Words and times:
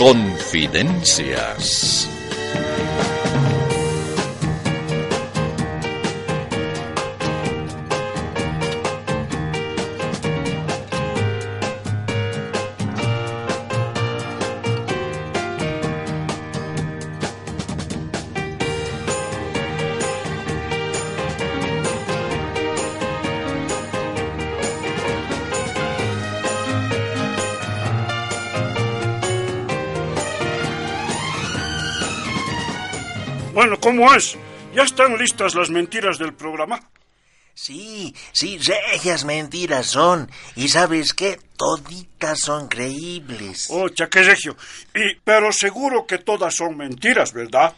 Confidencias. 0.00 2.08
Bueno, 33.60 33.78
¿cómo 33.78 34.14
es? 34.14 34.38
¿Ya 34.74 34.84
están 34.84 35.18
listas 35.18 35.54
las 35.54 35.68
mentiras 35.68 36.16
del 36.16 36.32
programa? 36.32 36.80
Sí, 37.52 38.16
sí, 38.32 38.56
regias 38.56 39.26
mentiras 39.26 39.84
son. 39.84 40.30
¿Y 40.56 40.68
sabes 40.68 41.12
qué? 41.12 41.38
Toditas 41.58 42.40
son 42.40 42.68
creíbles. 42.68 43.68
Oh, 43.68 43.88
qué 43.94 44.22
regio. 44.22 44.56
Y, 44.94 45.14
pero 45.22 45.52
seguro 45.52 46.06
que 46.06 46.16
todas 46.16 46.56
son 46.56 46.74
mentiras, 46.78 47.34
¿verdad? 47.34 47.74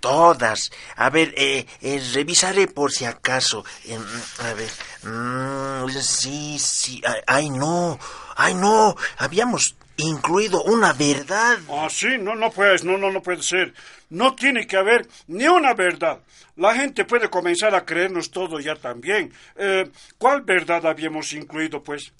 Todas. 0.00 0.70
A 0.96 1.08
ver, 1.08 1.32
eh, 1.38 1.64
eh, 1.80 2.02
revisaré 2.12 2.68
por 2.68 2.92
si 2.92 3.06
acaso. 3.06 3.64
Eh, 3.86 3.98
a 4.40 4.52
ver. 4.52 4.70
mm, 5.10 5.88
sí, 5.98 6.58
sí. 6.58 7.00
Ay, 7.06 7.20
ay, 7.26 7.48
no. 7.48 7.98
Ay, 8.36 8.52
no. 8.52 8.94
Habíamos 9.16 9.76
incluido 9.96 10.62
una 10.64 10.92
verdad. 10.92 11.58
Ah, 11.70 11.88
sí, 11.90 12.18
no, 12.18 12.34
no 12.34 12.50
puedes, 12.50 12.84
no, 12.84 12.98
no, 12.98 13.10
no 13.10 13.22
puede 13.22 13.42
ser. 13.42 13.72
No 14.12 14.34
tiene 14.34 14.66
que 14.66 14.76
haber 14.76 15.08
ni 15.26 15.48
una 15.48 15.72
verdad. 15.72 16.20
La 16.56 16.74
gente 16.74 17.06
puede 17.06 17.30
comenzar 17.30 17.74
a 17.74 17.86
creernos 17.86 18.30
todo 18.30 18.60
ya 18.60 18.76
también. 18.76 19.32
Eh, 19.56 19.90
¿Cuál 20.18 20.42
verdad 20.42 20.84
habíamos 20.84 21.32
incluido, 21.32 21.82
pues? 21.82 22.12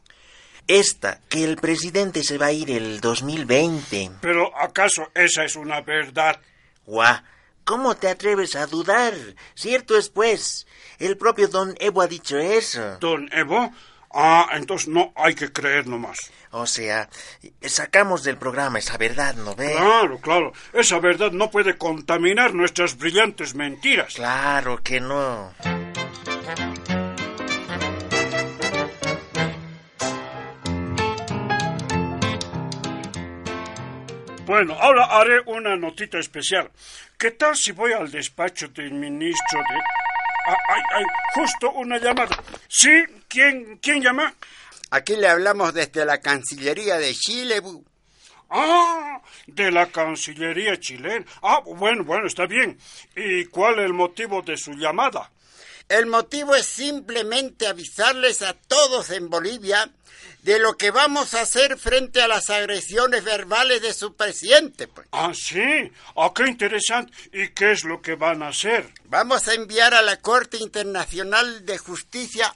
Esta, 0.67 1.21
que 1.29 1.45
el 1.45 1.57
presidente 1.57 2.23
se 2.23 2.39
va 2.39 2.47
a 2.47 2.53
ir 2.53 2.71
el 2.71 3.03
2020. 3.03 4.13
Pero 4.23 4.57
¿acaso 4.59 5.11
esa 5.15 5.45
es 5.45 5.55
una 5.55 5.83
verdad? 5.83 6.41
Guau. 6.87 7.17
¿Cómo 7.65 7.95
te 7.95 8.09
atreves 8.09 8.57
a 8.57 8.67
dudar? 8.67 9.13
Cierto 9.55 9.99
es, 9.99 10.09
pues. 10.09 10.67
El 10.99 11.19
propio 11.19 11.49
don 11.49 11.75
Evo 11.79 12.01
ha 12.01 12.07
dicho 12.07 12.39
eso. 12.39 12.97
Don 13.01 13.29
Evo. 13.33 13.71
Ah, 14.15 14.49
entonces 14.55 14.89
no 14.89 15.13
hay 15.17 15.35
que 15.35 15.53
creer 15.53 15.87
nomás. 15.87 16.19
O 16.51 16.67
sea, 16.67 17.09
sacamos 17.63 18.25
del 18.25 18.37
programa 18.37 18.79
esa 18.79 18.99
verdad, 18.99 19.35
¿no 19.37 19.55
ve? 19.55 19.73
Claro, 19.73 20.19
claro. 20.19 20.53
Esa 20.73 20.99
verdad 20.99 21.33
no 21.33 21.51
puede 21.51 21.79
contaminar 21.79 22.53
nuestras 22.53 22.99
brillantes 22.99 23.55
mentiras. 23.55 24.15
Claro 24.15 24.83
que 24.83 25.01
no. 25.01 25.55
Bueno, 34.45 34.75
ahora 34.79 35.07
haré 35.07 35.41
una 35.47 35.77
notita 35.77 36.19
especial. 36.19 36.71
¿Qué 37.17 37.31
tal 37.31 37.57
si 37.57 37.73
voy 37.73 37.93
al 37.93 38.11
despacho 38.11 38.69
del 38.69 38.93
ministro 38.93 39.59
de... 39.61 40.12
Ah, 40.47 40.57
ay, 40.69 40.83
ay, 40.97 41.05
justo 41.35 41.71
una 41.73 41.99
llamada. 41.99 42.37
¿Sí? 42.69 43.05
¿Quién, 43.29 43.79
quién 43.79 44.03
llama? 44.03 44.35
Aquí 44.91 45.17
le 45.17 45.29
hablamos 45.29 45.73
desde 45.73 46.05
la 46.05 46.19
Cancillería 46.21 46.99
de 46.99 47.15
Chile. 47.15 47.61
bu. 47.61 47.85
Ah, 48.51 49.21
de 49.47 49.71
la 49.71 49.87
Cancillería 49.87 50.79
chilena. 50.79 51.25
Ah, 51.43 51.61
bueno, 51.65 52.05
bueno, 52.05 52.27
está 52.27 52.47
bien. 52.47 52.79
¿Y 53.17 53.47
cuál 53.47 53.79
es 53.79 53.87
el 53.87 53.95
motivo 53.95 54.43
de 54.43 54.57
su 54.59 54.73
llamada? 54.75 55.31
El 55.89 56.07
motivo 56.07 56.55
es 56.55 56.67
simplemente 56.67 57.67
avisarles 57.67 58.43
a 58.43 58.55
todos 58.55 59.11
en 59.11 59.29
Bolivia 59.29 59.91
de 60.43 60.59
lo 60.59 60.77
que 60.77 60.91
vamos 60.91 61.35
a 61.35 61.43
hacer 61.43 61.79
frente 61.79 62.21
a 62.21 62.27
las 62.29 62.51
agresiones 62.51 63.23
verbales 63.25 63.81
de 63.83 63.93
su 63.95 64.15
presidente. 64.17 64.89
pues. 64.89 65.07
Ah, 65.13 65.33
sí. 65.35 65.93
Ah, 66.17 66.31
qué 66.35 66.47
interesante. 66.49 67.13
¿Y 67.33 67.49
qué 67.51 67.73
es 67.73 67.85
lo 67.85 68.01
que 68.03 68.15
van 68.17 68.43
a 68.43 68.49
hacer? 68.49 68.93
Vamos 69.05 69.47
a 69.49 69.55
enviar 69.55 69.95
a 69.95 70.03
la 70.03 70.17
Corte 70.21 70.57
Internacional 70.57 71.65
de 71.65 71.79
Justicia 71.79 72.53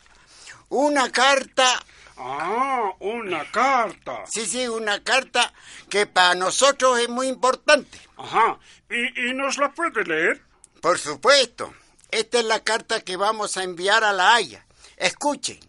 una 0.69 1.10
carta, 1.12 1.81
Ah, 2.19 2.92
una 3.00 3.44
carta. 3.53 4.25
sí, 4.32 4.47
sí, 4.47 4.66
una 4.66 5.04
carta 5.04 5.53
que 5.91 6.06
para 6.06 6.34
nosotros 6.34 6.98
es 6.98 7.09
muy 7.09 7.28
importante. 7.28 8.00
Ajá. 8.16 8.59
¿Y, 8.91 9.28
y 9.31 9.34
nos 9.34 9.59
la 9.59 9.70
puede 9.72 10.03
leer? 10.04 10.42
Por 10.81 10.98
supuesto, 10.98 11.72
esta 12.10 12.38
es 12.38 12.44
la 12.44 12.62
carta 12.62 13.00
que 13.00 13.16
vamos 13.16 13.56
a 13.56 13.62
enviar 13.62 14.04
a 14.04 14.12
La 14.12 14.34
Haya. 14.34 14.66
Escuchen, 14.96 15.60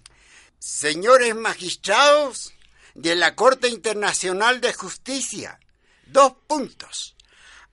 señores 0.59 1.35
magistrados 1.35 2.53
de 2.93 3.15
la 3.15 3.35
Corte 3.35 3.67
Internacional 3.69 4.61
de 4.61 4.73
Justicia, 4.73 5.59
dos 6.05 6.33
puntos. 6.47 7.15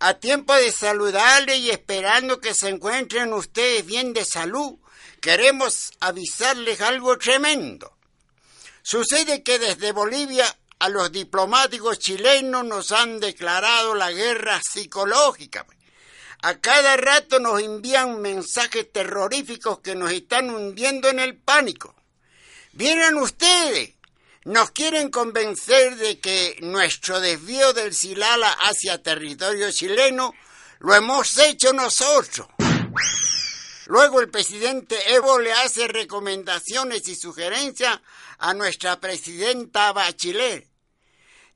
A 0.00 0.14
tiempo 0.14 0.54
de 0.54 0.70
saludarle 0.72 1.56
y 1.56 1.70
esperando 1.70 2.41
que 2.41 2.54
se 2.54 2.69
encuentren 2.69 3.32
ustedes 3.32 3.86
bien 3.86 4.12
de 4.12 4.25
salud, 4.25 4.78
queremos 5.20 5.92
avisarles 6.00 6.81
algo 6.81 7.16
tremendo. 7.16 7.96
Sucede 8.82 9.42
que 9.42 9.58
desde 9.58 9.92
Bolivia 9.92 10.44
a 10.78 10.91
los 10.91 11.10
diplomáticos 11.10 11.98
chilenos 11.98 12.64
nos 12.64 12.92
han 12.92 13.19
declarado 13.20 13.94
la 13.94 14.12
guerra 14.12 14.60
psicológica. 14.60 15.64
A 16.47 16.59
cada 16.60 16.99
rato 16.99 17.41
nos 17.41 17.59
envían 17.62 18.21
mensajes 18.21 18.93
terroríficos 18.93 19.78
que 19.78 19.94
nos 19.94 20.10
están 20.12 20.50
hundiendo 20.50 21.09
en 21.09 21.19
el 21.19 21.38
pánico. 21.38 21.94
Vienen 22.72 23.16
ustedes, 23.16 23.94
nos 24.44 24.71
quieren 24.72 25.10
convencer 25.10 25.97
de 25.97 26.21
que 26.21 26.59
nuestro 26.60 27.19
desvío 27.21 27.72
del 27.72 27.94
Silala 27.94 28.50
hacia 28.60 29.03
territorio 29.03 29.72
chileno 29.72 30.34
lo 30.81 30.94
hemos 30.94 31.38
hecho 31.38 31.72
nosotros. 31.72 32.47
Luego 33.87 34.21
el 34.21 34.28
presidente 34.28 35.15
Evo 35.15 35.38
le 35.38 35.55
hace 35.55 35.88
recomendaciones 35.88 37.09
y 37.09 37.16
sugerencias 37.16 38.00
a 38.37 38.53
nuestra 38.53 39.00
presidenta 39.00 39.94
Bachelet. 39.94 40.69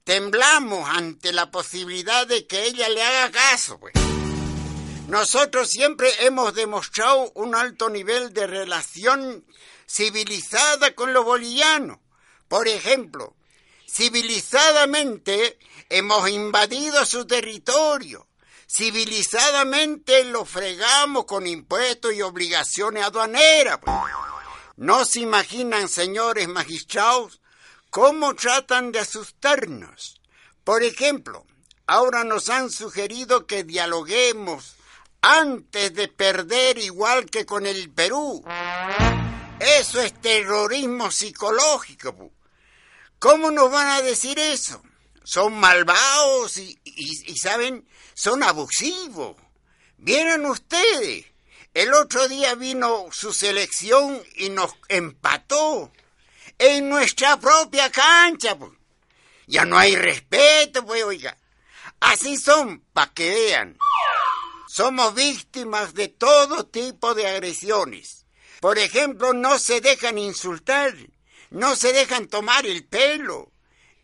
Temblamos 0.03 0.89
ante 0.89 1.35
la 1.35 1.51
posibilidad 1.51 2.27
de 2.27 2.47
que 2.47 2.65
ella 2.65 2.89
le 2.89 3.03
haga 3.03 3.31
caso. 3.31 3.79
pues. 3.79 4.08
Nosotros 5.09 5.71
siempre 5.71 6.11
hemos 6.27 6.53
demostrado 6.53 7.33
un 7.35 7.55
alto 7.55 7.89
nivel 7.89 8.35
de 8.35 8.47
relación 8.47 9.43
civilizada 9.89 10.95
con 10.95 11.15
los 11.15 11.25
bolivianos. 11.25 11.99
Por 12.47 12.69
ejemplo, 12.69 13.35
civilizadamente 13.89 15.59
hemos 15.89 16.29
invadido 16.29 17.07
su 17.07 17.27
territorio. 17.27 18.29
Civilizadamente 18.67 20.25
lo 20.25 20.45
fregamos 20.45 21.25
con 21.25 21.47
impuestos 21.47 22.13
y 22.13 22.21
obligaciones 22.21 23.03
aduaneras. 23.03 23.79
pues. 23.83 23.97
No 24.77 25.07
se 25.07 25.21
imaginan, 25.21 25.89
señores 25.89 26.49
magistrados, 26.49 27.41
cómo 27.89 28.35
tratan 28.35 28.93
de 28.93 28.99
asustarnos. 28.99 30.21
Por 30.65 30.83
ejemplo, 30.83 31.47
ahora 31.87 32.25
nos 32.25 32.51
han 32.51 32.71
sugerido 32.71 33.47
que 33.47 33.65
dialoguemos 33.65 34.75
antes 35.23 35.95
de 35.95 36.09
perder 36.09 36.79
igual 36.79 37.27
que 37.27 37.45
con 37.47 37.67
el 37.67 37.91
Perú. 37.91 38.45
Eso 39.61 40.01
es 40.01 40.13
terrorismo 40.21 41.11
psicológico. 41.11 42.15
pu. 42.15 42.33
¿Cómo 43.19 43.51
nos 43.51 43.71
van 43.71 43.89
a 43.89 44.03
decir 44.03 44.39
eso? 44.39 44.81
Son 45.25 45.59
malvados 45.59 46.57
y, 46.59 46.79
y- 46.85 47.33
y, 47.33 47.37
saben, 47.37 47.87
son 48.15 48.43
abusivos. 48.43 49.37
Vieron 49.99 50.47
ustedes, 50.47 51.27
El 51.75 51.93
otro 51.95 52.27
día 52.29 52.55
vino 52.55 53.07
su 53.13 53.33
selección 53.33 54.23
y 54.37 54.49
nos 54.49 54.73
empató 54.89 55.93
en 56.59 56.89
nuestra 56.89 57.39
propia 57.39 57.91
cancha. 57.91 58.57
Pues. 58.57 58.73
Ya 59.47 59.65
no 59.65 59.77
hay 59.79 59.95
respeto, 59.95 60.85
pues, 60.85 61.05
oiga. 61.05 61.37
Así 62.01 62.37
son, 62.37 62.83
para 62.93 63.13
que 63.13 63.29
vean. 63.31 63.77
Somos 64.79 65.13
víctimas 65.13 65.93
de 65.93 66.07
todo 66.07 66.65
tipo 66.65 67.13
de 67.17 67.27
agresiones. 67.27 68.27
Por 68.61 68.79
ejemplo, 68.79 69.33
no 69.33 69.59
se 69.59 69.81
dejan 69.81 70.19
insultar, 70.19 70.95
no 71.51 71.75
se 71.75 71.93
dejan 71.93 72.29
tomar 72.29 72.65
el 72.65 72.87
pelo. 72.87 73.51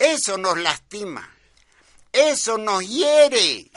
Eso 0.00 0.36
nos 0.36 0.58
lastima. 0.58 1.32
Eso 2.10 2.58
nos 2.58 2.82
hiere. 2.88 3.70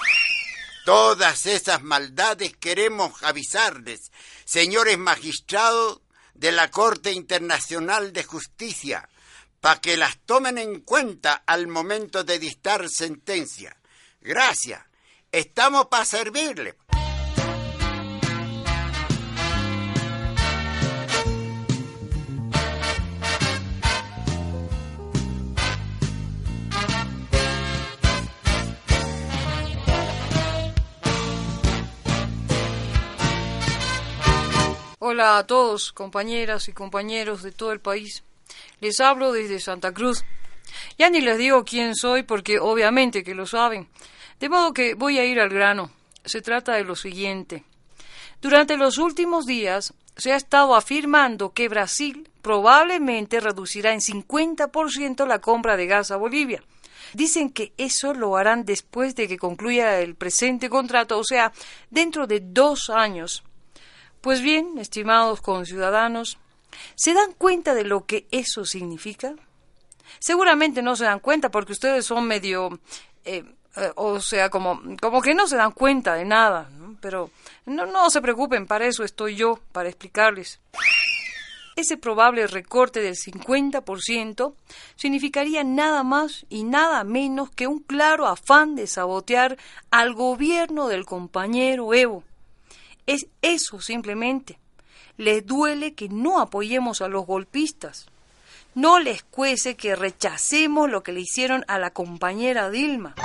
Todas 0.86 1.46
esas 1.46 1.84
maldades 1.84 2.58
queremos 2.58 3.22
avisarles, 3.22 4.12
señores 4.44 4.98
magistrados 4.98 6.02
de 6.34 6.52
la 6.52 6.72
Corte 6.72 7.12
Internacional 7.12 8.12
de 8.12 8.24
Justicia, 8.24 9.08
para 9.62 9.82
que 9.82 9.98
las 9.98 10.18
tomen 10.26 10.58
en 10.58 10.80
cuenta 10.80 11.44
al 11.46 11.68
momento 11.68 12.24
de 12.24 12.40
dictar 12.40 12.90
sentencia. 12.90 13.78
Gracias. 14.20 14.87
Estamos 15.32 15.88
para 15.88 16.06
servirle. 16.06 16.76
Hola 35.00 35.38
a 35.38 35.48
todos, 35.48 35.94
compañeras 35.94 36.68
y 36.68 36.74
compañeros 36.74 37.42
de 37.42 37.52
todo 37.52 37.72
el 37.72 37.80
país. 37.80 38.24
Les 38.82 39.00
hablo 39.00 39.32
desde 39.32 39.60
Santa 39.60 39.94
Cruz. 39.94 40.24
Ya 40.98 41.10
ni 41.10 41.22
les 41.22 41.38
digo 41.38 41.64
quién 41.64 41.96
soy 41.96 42.24
porque 42.24 42.60
obviamente 42.60 43.24
que 43.24 43.36
lo 43.36 43.46
saben. 43.46 43.90
De 44.40 44.50
modo 44.50 44.74
que 44.74 44.94
voy 44.94 45.20
a 45.20 45.26
ir 45.26 45.40
al 45.40 45.50
grano. 45.50 45.92
Se 46.26 46.42
trata 46.42 46.74
de 46.74 46.84
lo 46.84 46.96
siguiente. 46.96 47.64
Durante 48.42 48.78
los 48.78 48.98
últimos 48.98 49.46
días 49.46 49.94
se 50.16 50.34
ha 50.34 50.36
estado 50.36 50.76
afirmando 50.76 51.54
que 51.54 51.70
Brasil 51.70 52.30
probablemente 52.42 53.40
reducirá 53.40 53.94
en 53.94 54.00
50% 54.00 55.26
la 55.26 55.40
compra 55.40 55.78
de 55.78 55.88
gas 55.88 56.12
a 56.12 56.18
Bolivia. 56.18 56.64
Dicen 57.14 57.50
que 57.52 57.74
eso 57.78 58.14
lo 58.14 58.36
harán 58.36 58.66
después 58.66 59.16
de 59.16 59.28
que 59.28 59.38
concluya 59.38 60.00
el 60.02 60.16
presente 60.16 60.70
contrato, 60.70 61.18
o 61.18 61.24
sea, 61.24 61.54
dentro 61.90 62.28
de 62.28 62.42
dos 62.42 62.90
años. 62.90 63.44
Pues 64.22 64.42
bien, 64.42 64.78
estimados 64.78 65.42
conciudadanos, 65.42 66.38
¿se 66.96 67.14
dan 67.14 67.32
cuenta 67.34 67.74
de 67.74 67.86
lo 67.86 68.06
que 68.06 68.28
eso 68.32 68.66
significa? 68.66 69.36
Seguramente 70.20 70.82
no 70.82 70.96
se 70.96 71.06
dan 71.06 71.20
cuenta 71.20 71.50
porque 71.50 71.74
ustedes 71.74 72.06
son 72.06 72.28
medio 72.28 72.80
eh, 73.26 73.44
eh, 73.78 73.92
o 73.96 74.20
sea, 74.20 74.50
como, 74.50 74.82
como 75.00 75.22
que 75.22 75.36
no 75.36 75.48
se 75.48 75.56
dan 75.56 75.72
cuenta 75.72 76.16
de 76.16 76.26
nada, 76.26 76.70
pero 77.00 77.30
no, 77.66 77.86
no 77.86 78.10
se 78.10 78.22
preocupen, 78.22 78.66
para 78.66 78.88
eso 78.88 79.04
estoy 79.04 79.36
yo, 79.36 79.60
para 79.72 79.88
explicarles. 79.88 80.60
Ese 81.76 81.96
probable 81.96 82.48
recorte 82.48 83.02
del 83.02 83.14
50% 83.16 84.56
significaría 84.96 85.64
nada 85.64 86.02
más 86.02 86.48
y 86.50 86.64
nada 86.64 87.04
menos 87.04 87.52
que 87.52 87.68
un 87.68 87.80
claro 87.80 88.26
afán 88.26 88.76
de 88.76 88.88
sabotear 88.88 89.58
al 89.92 90.16
gobierno 90.16 90.88
del 90.88 91.06
compañero 91.06 91.94
Evo. 91.94 92.24
Es 93.06 93.28
eso 93.44 93.80
simplemente. 93.80 94.58
Les 95.18 95.46
duele 95.46 95.94
que 95.94 96.10
no 96.10 96.40
apoyemos 96.40 97.02
a 97.02 97.08
los 97.10 97.28
golpistas. 97.28 98.08
No 98.78 99.00
les 99.00 99.24
cuece 99.24 99.76
que 99.76 99.96
rechacemos 99.96 100.88
lo 100.88 101.02
que 101.02 101.12
le 101.12 101.22
hicieron 101.22 101.66
a 101.68 101.80
la 101.80 101.90
compañera 101.90 102.70
Dilma. 102.70 103.16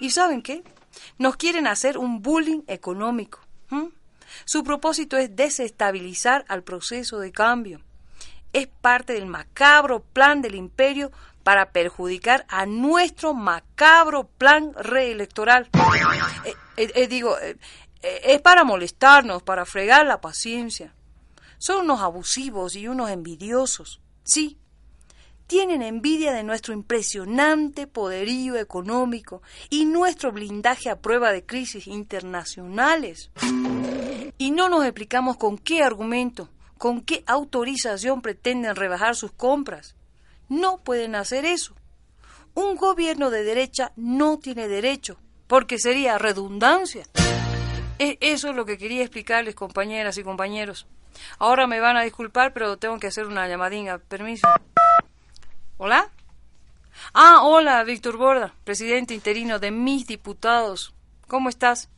¿Y 0.00 0.10
saben 0.10 0.42
qué? 0.42 0.64
Nos 1.18 1.36
quieren 1.36 1.68
hacer 1.68 1.96
un 1.96 2.20
bullying 2.20 2.62
económico. 2.66 3.38
Su 4.44 4.64
propósito 4.64 5.16
es 5.18 5.36
desestabilizar 5.36 6.44
al 6.48 6.64
proceso 6.64 7.20
de 7.20 7.30
cambio. 7.30 7.80
Es 8.52 8.66
parte 8.66 9.12
del 9.12 9.26
macabro 9.26 10.02
plan 10.02 10.42
del 10.42 10.56
imperio 10.56 11.12
para 11.44 11.70
perjudicar 11.70 12.44
a 12.48 12.66
nuestro 12.66 13.34
macabro 13.34 14.24
plan 14.36 14.72
reelectoral. 14.74 15.70
Eh, 16.44 16.56
eh, 16.76 16.92
eh, 16.96 17.06
digo, 17.06 17.36
es 18.02 18.40
para 18.40 18.64
molestarnos, 18.64 19.44
para 19.44 19.64
fregar 19.64 20.04
la 20.06 20.20
paciencia. 20.20 20.92
Son 21.58 21.84
unos 21.84 22.00
abusivos 22.00 22.74
y 22.74 22.88
unos 22.88 23.10
envidiosos. 23.10 24.00
Sí, 24.24 24.58
tienen 25.46 25.82
envidia 25.82 26.32
de 26.32 26.42
nuestro 26.42 26.74
impresionante 26.74 27.86
poderío 27.86 28.56
económico 28.56 29.42
y 29.70 29.84
nuestro 29.84 30.32
blindaje 30.32 30.90
a 30.90 31.00
prueba 31.00 31.32
de 31.32 31.44
crisis 31.44 31.86
internacionales. 31.86 33.30
Y 34.38 34.50
no 34.50 34.68
nos 34.68 34.84
explicamos 34.84 35.36
con 35.36 35.58
qué 35.58 35.82
argumento, 35.82 36.48
con 36.78 37.00
qué 37.00 37.22
autorización 37.26 38.22
pretenden 38.22 38.76
rebajar 38.76 39.14
sus 39.14 39.32
compras. 39.32 39.94
No 40.48 40.78
pueden 40.78 41.14
hacer 41.14 41.44
eso. 41.44 41.74
Un 42.54 42.76
gobierno 42.76 43.30
de 43.30 43.44
derecha 43.44 43.92
no 43.96 44.38
tiene 44.38 44.68
derecho, 44.68 45.16
porque 45.46 45.78
sería 45.78 46.18
redundancia. 46.18 47.04
E, 47.98 48.18
eso 48.20 48.50
es 48.50 48.56
lo 48.56 48.66
que 48.66 48.78
quería 48.78 49.02
explicarles, 49.02 49.54
compañeras 49.54 50.18
y 50.18 50.24
compañeros. 50.24 50.86
Ahora 51.38 51.66
me 51.66 51.80
van 51.80 51.96
a 51.96 52.02
disculpar, 52.02 52.52
pero 52.52 52.76
tengo 52.76 52.98
que 52.98 53.06
hacer 53.06 53.26
una 53.26 53.46
llamadinga. 53.48 53.98
Permiso. 53.98 54.48
¿Hola? 55.78 56.10
Ah, 57.14 57.40
hola, 57.42 57.82
Víctor 57.84 58.16
Borda, 58.16 58.54
presidente 58.64 59.14
interino 59.14 59.58
de 59.58 59.70
mis 59.70 60.06
diputados. 60.06 60.94
¿Cómo 61.26 61.48
estás? 61.48 61.88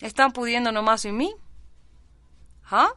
¿Están 0.00 0.32
pudiendo 0.32 0.72
nomás 0.72 1.04
en 1.04 1.16
mí? 1.16 1.34
¿Ah? 2.70 2.92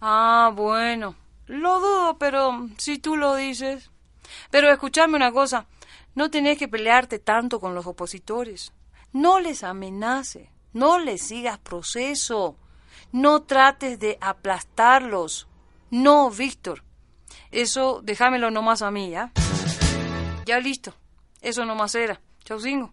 Ah, 0.00 0.50
bueno. 0.54 1.16
Lo 1.46 1.78
dudo, 1.80 2.18
pero 2.18 2.68
si 2.78 2.98
tú 2.98 3.16
lo 3.16 3.34
dices. 3.34 3.90
Pero 4.50 4.70
escúchame 4.70 5.16
una 5.16 5.32
cosa. 5.32 5.66
No 6.14 6.30
tenés 6.30 6.58
que 6.58 6.68
pelearte 6.68 7.18
tanto 7.18 7.60
con 7.60 7.74
los 7.74 7.86
opositores. 7.86 8.72
No 9.12 9.38
les 9.38 9.62
amenace. 9.62 10.50
No 10.72 10.98
les 10.98 11.22
sigas 11.22 11.58
proceso. 11.58 12.56
No 13.12 13.42
trates 13.42 13.98
de 14.00 14.16
aplastarlos. 14.20 15.46
No, 15.90 16.30
Víctor. 16.30 16.82
Eso 17.54 18.00
déjamelo 18.02 18.50
nomás 18.50 18.82
a 18.82 18.90
mí, 18.90 19.10
¿ya? 19.10 19.30
Ya 20.44 20.58
listo. 20.58 20.92
Eso 21.40 21.64
nomás 21.64 21.94
era. 21.94 22.20
Chaucingo. 22.42 22.92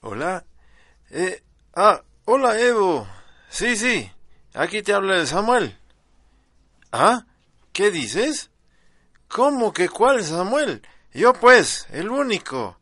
Hola. 0.00 0.46
Eh, 1.10 1.42
ah, 1.74 2.02
hola 2.24 2.58
Evo. 2.58 3.06
Sí, 3.50 3.76
sí. 3.76 4.10
Aquí 4.54 4.82
te 4.82 4.94
habla 4.94 5.16
el 5.16 5.26
Samuel. 5.26 5.78
¿Ah? 6.90 7.26
¿Qué 7.74 7.90
dices? 7.90 8.50
¿Cómo 9.28 9.74
que 9.74 9.90
cuál 9.90 10.24
Samuel? 10.24 10.80
Yo 11.12 11.34
pues, 11.34 11.86
el 11.90 12.08
único. 12.08 12.78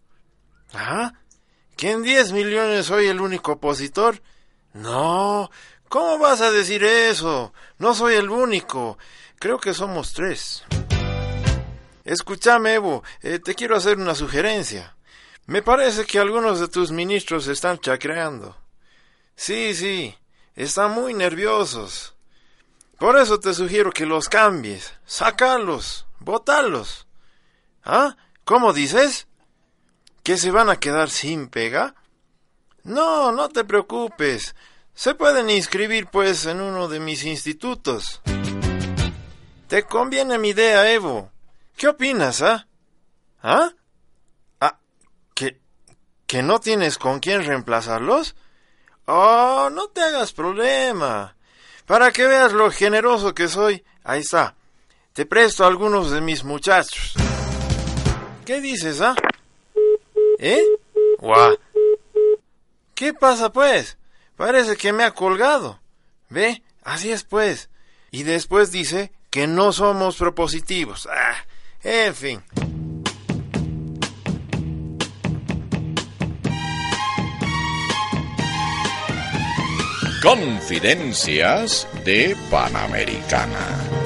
¿Ah? 0.72 1.12
¿Que 1.76 1.90
en 1.90 2.02
10 2.02 2.32
millones 2.32 2.86
soy 2.86 3.06
el 3.06 3.20
único 3.20 3.52
opositor? 3.52 4.22
No, 4.72 5.50
¿cómo 5.88 6.18
vas 6.18 6.40
a 6.40 6.50
decir 6.50 6.84
eso? 6.84 7.52
No 7.78 7.94
soy 7.94 8.14
el 8.14 8.30
único. 8.30 8.98
Creo 9.38 9.58
que 9.58 9.74
somos 9.74 10.12
tres. 10.12 10.64
Escúchame, 12.04 12.74
Evo, 12.74 13.02
eh, 13.22 13.38
te 13.38 13.54
quiero 13.54 13.76
hacer 13.76 13.98
una 13.98 14.14
sugerencia. 14.14 14.96
Me 15.46 15.62
parece 15.62 16.04
que 16.04 16.18
algunos 16.18 16.60
de 16.60 16.68
tus 16.68 16.90
ministros 16.90 17.48
están 17.48 17.78
chacreando. 17.78 18.56
Sí, 19.36 19.74
sí, 19.74 20.16
están 20.54 20.92
muy 20.92 21.12
nerviosos. 21.12 22.14
Por 22.98 23.18
eso 23.18 23.40
te 23.40 23.52
sugiero 23.52 23.90
que 23.90 24.06
los 24.06 24.28
cambies. 24.28 24.94
Sácalos, 25.04 26.06
botalos. 26.20 27.06
¿Ah? 27.84 28.16
¿Cómo 28.44 28.72
dices? 28.72 29.26
¿Que 30.24 30.38
se 30.38 30.50
van 30.50 30.70
a 30.70 30.76
quedar 30.76 31.10
sin 31.10 31.48
pega? 31.48 31.94
No, 32.82 33.30
no 33.30 33.50
te 33.50 33.62
preocupes. 33.62 34.56
Se 34.94 35.14
pueden 35.14 35.50
inscribir, 35.50 36.06
pues, 36.06 36.46
en 36.46 36.62
uno 36.62 36.88
de 36.88 36.98
mis 36.98 37.24
institutos. 37.24 38.22
Te 39.68 39.82
conviene 39.82 40.38
mi 40.38 40.48
idea, 40.48 40.90
Evo. 40.90 41.30
¿Qué 41.76 41.88
opinas, 41.88 42.40
ah? 42.40 42.66
¿Ah? 43.42 43.70
¿Ah? 44.60 44.78
¿Que, 45.34 45.60
que 46.26 46.42
no 46.42 46.58
tienes 46.58 46.96
con 46.96 47.20
quién 47.20 47.44
reemplazarlos? 47.44 48.34
Oh, 49.04 49.68
no 49.70 49.88
te 49.88 50.00
hagas 50.00 50.32
problema. 50.32 51.36
Para 51.84 52.12
que 52.12 52.26
veas 52.26 52.54
lo 52.54 52.70
generoso 52.70 53.34
que 53.34 53.48
soy, 53.48 53.84
ahí 54.04 54.20
está. 54.20 54.54
Te 55.12 55.26
presto 55.26 55.64
a 55.64 55.66
algunos 55.66 56.10
de 56.10 56.22
mis 56.22 56.44
muchachos. 56.44 57.12
¿Qué 58.46 58.62
dices, 58.62 59.02
ah? 59.02 59.14
¿Eh? 60.46 60.62
Guau. 61.20 61.56
¿Qué 62.94 63.14
pasa, 63.14 63.50
pues? 63.50 63.96
Parece 64.36 64.76
que 64.76 64.92
me 64.92 65.02
ha 65.02 65.12
colgado. 65.12 65.80
¿Ve? 66.28 66.62
Así 66.82 67.10
es, 67.10 67.24
pues. 67.24 67.70
Y 68.10 68.24
después 68.24 68.70
dice 68.70 69.10
que 69.30 69.46
no 69.46 69.72
somos 69.72 70.16
propositivos. 70.18 71.08
Ah, 71.10 71.36
en 71.82 72.14
fin. 72.14 72.42
Confidencias 80.22 81.88
de 82.04 82.36
Panamericana. 82.50 84.03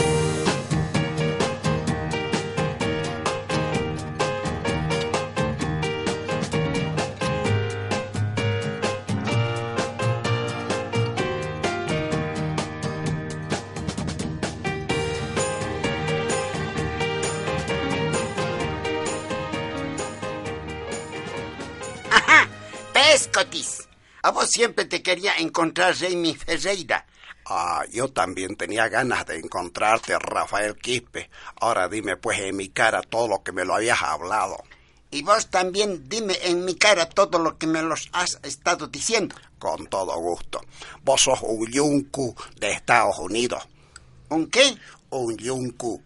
Siempre 24.48 24.86
te 24.86 25.02
quería 25.02 25.36
encontrar, 25.36 25.94
Jamie 25.94 26.34
Ferreira. 26.34 27.06
Ah, 27.46 27.84
yo 27.90 28.08
también 28.08 28.56
tenía 28.56 28.88
ganas 28.88 29.24
de 29.24 29.38
encontrarte, 29.38 30.18
Rafael 30.18 30.76
Quispe. 30.76 31.30
Ahora 31.60 31.88
dime 31.88 32.16
pues 32.16 32.40
en 32.40 32.56
mi 32.56 32.68
cara 32.68 33.00
todo 33.00 33.28
lo 33.28 33.42
que 33.42 33.52
me 33.52 33.64
lo 33.64 33.74
habías 33.74 34.02
hablado. 34.02 34.62
Y 35.10 35.22
vos 35.22 35.48
también 35.48 36.08
dime 36.08 36.36
en 36.42 36.66
mi 36.66 36.74
cara 36.74 37.08
todo 37.08 37.38
lo 37.38 37.56
que 37.56 37.66
me 37.66 37.82
los 37.82 38.10
has 38.12 38.38
estado 38.42 38.88
diciendo. 38.88 39.34
Con 39.58 39.86
todo 39.86 40.14
gusto. 40.18 40.60
Vos 41.02 41.22
sos 41.22 41.40
un 41.42 41.66
yunku 41.70 42.34
de 42.60 42.72
Estados 42.72 43.18
Unidos. 43.18 43.66
¿Un 44.28 44.50
qué? 44.50 44.76
Un 45.08 45.36
yunku. 45.38 46.02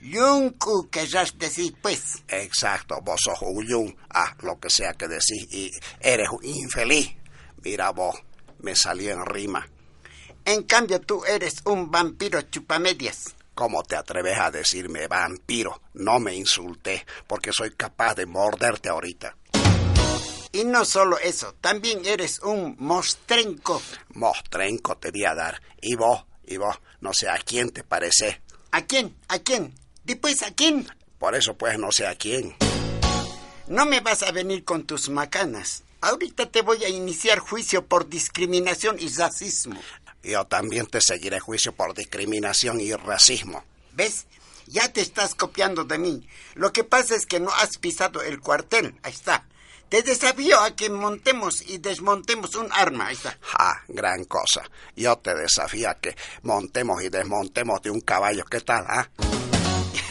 Yunku, 0.00 0.88
querrás 0.88 1.36
decir, 1.36 1.74
pues. 1.82 2.22
Exacto, 2.28 3.00
vos 3.02 3.20
sos 3.20 3.42
un 3.42 3.66
yun. 3.66 3.96
Ah, 4.10 4.36
lo 4.42 4.60
que 4.60 4.70
sea 4.70 4.92
que 4.92 5.08
decís. 5.08 5.48
Y 5.50 5.72
eres 5.98 6.28
un 6.28 6.44
infeliz. 6.44 7.16
Mira 7.64 7.90
vos, 7.90 8.16
me 8.60 8.76
salió 8.76 9.12
en 9.12 9.24
rima. 9.24 9.66
En 10.44 10.64
cambio, 10.64 11.00
tú 11.00 11.24
eres 11.24 11.62
un 11.64 11.90
vampiro 11.90 12.42
chupamedias. 12.42 13.34
¿Cómo 13.54 13.82
te 13.84 13.96
atreves 13.96 14.38
a 14.38 14.50
decirme 14.50 15.06
vampiro? 15.06 15.80
No 15.94 16.18
me 16.18 16.34
insulté, 16.34 17.06
porque 17.26 17.52
soy 17.52 17.70
capaz 17.70 18.16
de 18.16 18.26
morderte 18.26 18.90
ahorita. 18.90 19.36
Y 20.52 20.64
no 20.64 20.84
solo 20.84 21.18
eso, 21.18 21.54
también 21.60 22.04
eres 22.04 22.40
un 22.40 22.76
mostrenco. 22.78 23.80
Mostrenco 24.10 24.96
te 24.98 25.10
voy 25.10 25.24
a 25.24 25.34
dar. 25.34 25.62
Y 25.80 25.94
vos, 25.94 26.24
y 26.44 26.58
vos, 26.58 26.76
no 27.00 27.14
sé 27.14 27.28
a 27.28 27.38
quién 27.38 27.70
te 27.70 27.82
parece. 27.82 28.42
¿A 28.72 28.84
quién? 28.84 29.16
¿A 29.28 29.38
quién? 29.38 29.74
Después, 30.04 30.42
¿a 30.42 30.52
quién? 30.52 30.86
Por 31.18 31.34
eso 31.34 31.56
pues 31.56 31.78
no 31.78 31.90
sé 31.90 32.06
a 32.06 32.14
quién. 32.16 32.54
No 33.68 33.86
me 33.86 34.00
vas 34.00 34.22
a 34.22 34.32
venir 34.32 34.64
con 34.64 34.84
tus 34.84 35.08
macanas. 35.08 35.83
Ahorita 36.04 36.44
te 36.44 36.60
voy 36.60 36.84
a 36.84 36.88
iniciar 36.90 37.38
juicio 37.38 37.86
por 37.86 38.10
discriminación 38.10 38.96
y 39.00 39.08
racismo. 39.08 39.80
Yo 40.22 40.44
también 40.44 40.86
te 40.86 41.00
seguiré 41.00 41.40
juicio 41.40 41.72
por 41.72 41.94
discriminación 41.94 42.78
y 42.78 42.92
racismo. 42.92 43.64
¿Ves? 43.92 44.26
Ya 44.66 44.92
te 44.92 45.00
estás 45.00 45.34
copiando 45.34 45.84
de 45.84 45.96
mí. 45.96 46.28
Lo 46.56 46.74
que 46.74 46.84
pasa 46.84 47.14
es 47.14 47.24
que 47.24 47.40
no 47.40 47.50
has 47.54 47.78
pisado 47.78 48.20
el 48.20 48.40
cuartel. 48.40 48.94
Ahí 49.02 49.12
está. 49.12 49.46
Te 49.88 50.02
desafío 50.02 50.60
a 50.60 50.76
que 50.76 50.90
montemos 50.90 51.62
y 51.66 51.78
desmontemos 51.78 52.54
un 52.54 52.70
arma. 52.70 53.06
Ahí 53.06 53.14
está. 53.14 53.38
Ah, 53.58 53.80
gran 53.88 54.24
cosa. 54.24 54.62
Yo 54.94 55.16
te 55.16 55.34
desafío 55.34 55.88
a 55.88 55.94
que 55.94 56.14
montemos 56.42 57.02
y 57.02 57.08
desmontemos 57.08 57.80
de 57.80 57.90
un 57.90 58.02
caballo. 58.02 58.44
¿Qué 58.44 58.60
tal, 58.60 58.84
ah? 58.88 59.08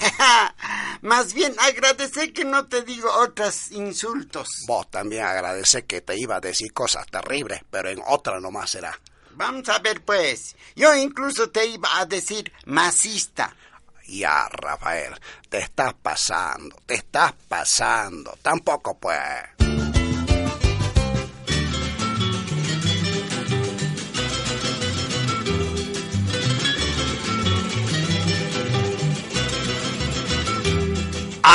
Más 1.03 1.33
bien 1.33 1.53
agradece 1.59 2.31
que 2.31 2.45
no 2.45 2.65
te 2.67 2.81
digo 2.81 3.11
otros 3.11 3.71
insultos. 3.71 4.47
Vos 4.65 4.89
también 4.89 5.23
agradece 5.23 5.83
que 5.83 5.99
te 5.99 6.17
iba 6.17 6.37
a 6.37 6.39
decir 6.39 6.71
cosas 6.71 7.05
terribles, 7.07 7.61
pero 7.69 7.89
en 7.89 8.01
otra 8.07 8.39
nomás 8.39 8.69
será. 8.69 8.97
Vamos 9.31 9.67
a 9.67 9.79
ver, 9.79 10.01
pues. 10.05 10.55
Yo 10.77 10.95
incluso 10.95 11.49
te 11.49 11.65
iba 11.65 11.99
a 11.99 12.05
decir 12.05 12.53
masista. 12.67 13.53
Ya, 14.07 14.47
Rafael, 14.49 15.13
te 15.49 15.57
estás 15.59 15.93
pasando, 15.93 16.77
te 16.85 16.95
estás 16.95 17.33
pasando. 17.49 18.37
Tampoco, 18.41 18.97
pues. 18.97 19.72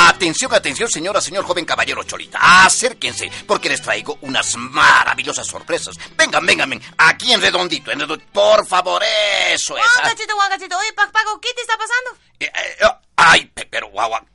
Atención, 0.09 0.53
atención, 0.53 0.89
señora, 0.89 1.21
señor 1.21 1.45
joven 1.45 1.65
caballero 1.65 2.03
Cholita. 2.03 2.39
Acérquense, 2.65 3.29
porque 3.47 3.69
les 3.69 3.81
traigo 3.81 4.17
unas 4.21 4.55
maravillosas 4.55 5.45
sorpresas. 5.45 5.95
Vengan, 6.17 6.45
vengan, 6.45 6.69
vengan. 6.69 6.93
Aquí 6.97 7.31
en 7.31 7.41
redondito, 7.41 7.91
en 7.91 7.99
redondito. 7.99 8.29
Por 8.33 8.65
favor, 8.65 9.01
eso 9.51 9.77
es. 9.77 9.83
Juan 9.85 10.05
Gachito, 10.05 10.35
Juan 10.35 10.49
Gachito. 10.49 10.77
Oye, 10.77 10.93
Pac 10.93 11.11
Paco, 11.11 11.39
¿qué 11.39 11.53
te 11.53 11.61
está 11.61 11.77
pasando? 11.77 12.17
Eh, 12.39 12.45
eh, 12.53 12.85
oh, 12.85 12.97
ay, 13.17 13.45
pe- 13.45 13.67
pero 13.69 13.89
guau, 13.89 14.09
guau. 14.09 14.25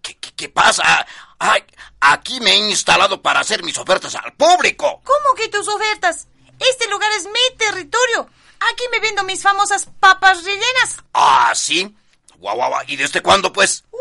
¿Qué, 0.00 0.16
qué, 0.18 0.32
qué 0.34 0.48
pasa? 0.50 1.06
Ay, 1.38 1.64
aquí 2.00 2.38
me 2.40 2.52
he 2.52 2.56
instalado 2.70 3.20
para 3.20 3.40
hacer 3.40 3.62
mis 3.62 3.76
ofertas 3.78 4.14
al 4.14 4.32
público. 4.34 5.02
¿Cómo 5.04 5.34
que 5.36 5.48
tus 5.48 5.66
ofertas? 5.68 6.28
Este 6.58 6.88
lugar 6.88 7.10
es 7.12 7.24
mi 7.24 7.56
territorio. 7.58 8.28
Aquí 8.72 8.84
me 8.92 9.00
vendo 9.00 9.24
mis 9.24 9.42
famosas 9.42 9.88
papas 10.00 10.44
rellenas. 10.44 10.96
Ah, 11.12 11.52
sí. 11.54 11.94
Guau, 12.44 12.56
guau, 12.56 12.68
guau. 12.68 12.84
¿Y 12.88 12.96
desde 12.96 13.22
cuándo, 13.22 13.50
pues? 13.50 13.84
Uh, 13.90 13.98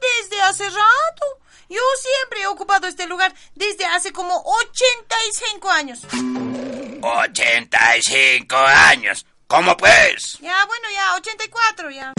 desde 0.00 0.42
hace 0.42 0.64
rato. 0.68 1.26
Yo 1.68 1.80
siempre 1.96 2.42
he 2.42 2.46
ocupado 2.48 2.88
este 2.88 3.06
lugar 3.06 3.32
desde 3.54 3.86
hace 3.86 4.12
como 4.12 4.42
85 4.44 5.70
años. 5.70 6.00
85 7.00 8.56
años. 8.56 9.24
¿Cómo 9.46 9.76
pues? 9.76 10.38
Ya, 10.40 10.64
bueno, 10.66 10.88
ya, 10.92 11.14
84, 11.14 11.90
ya. 11.92 12.12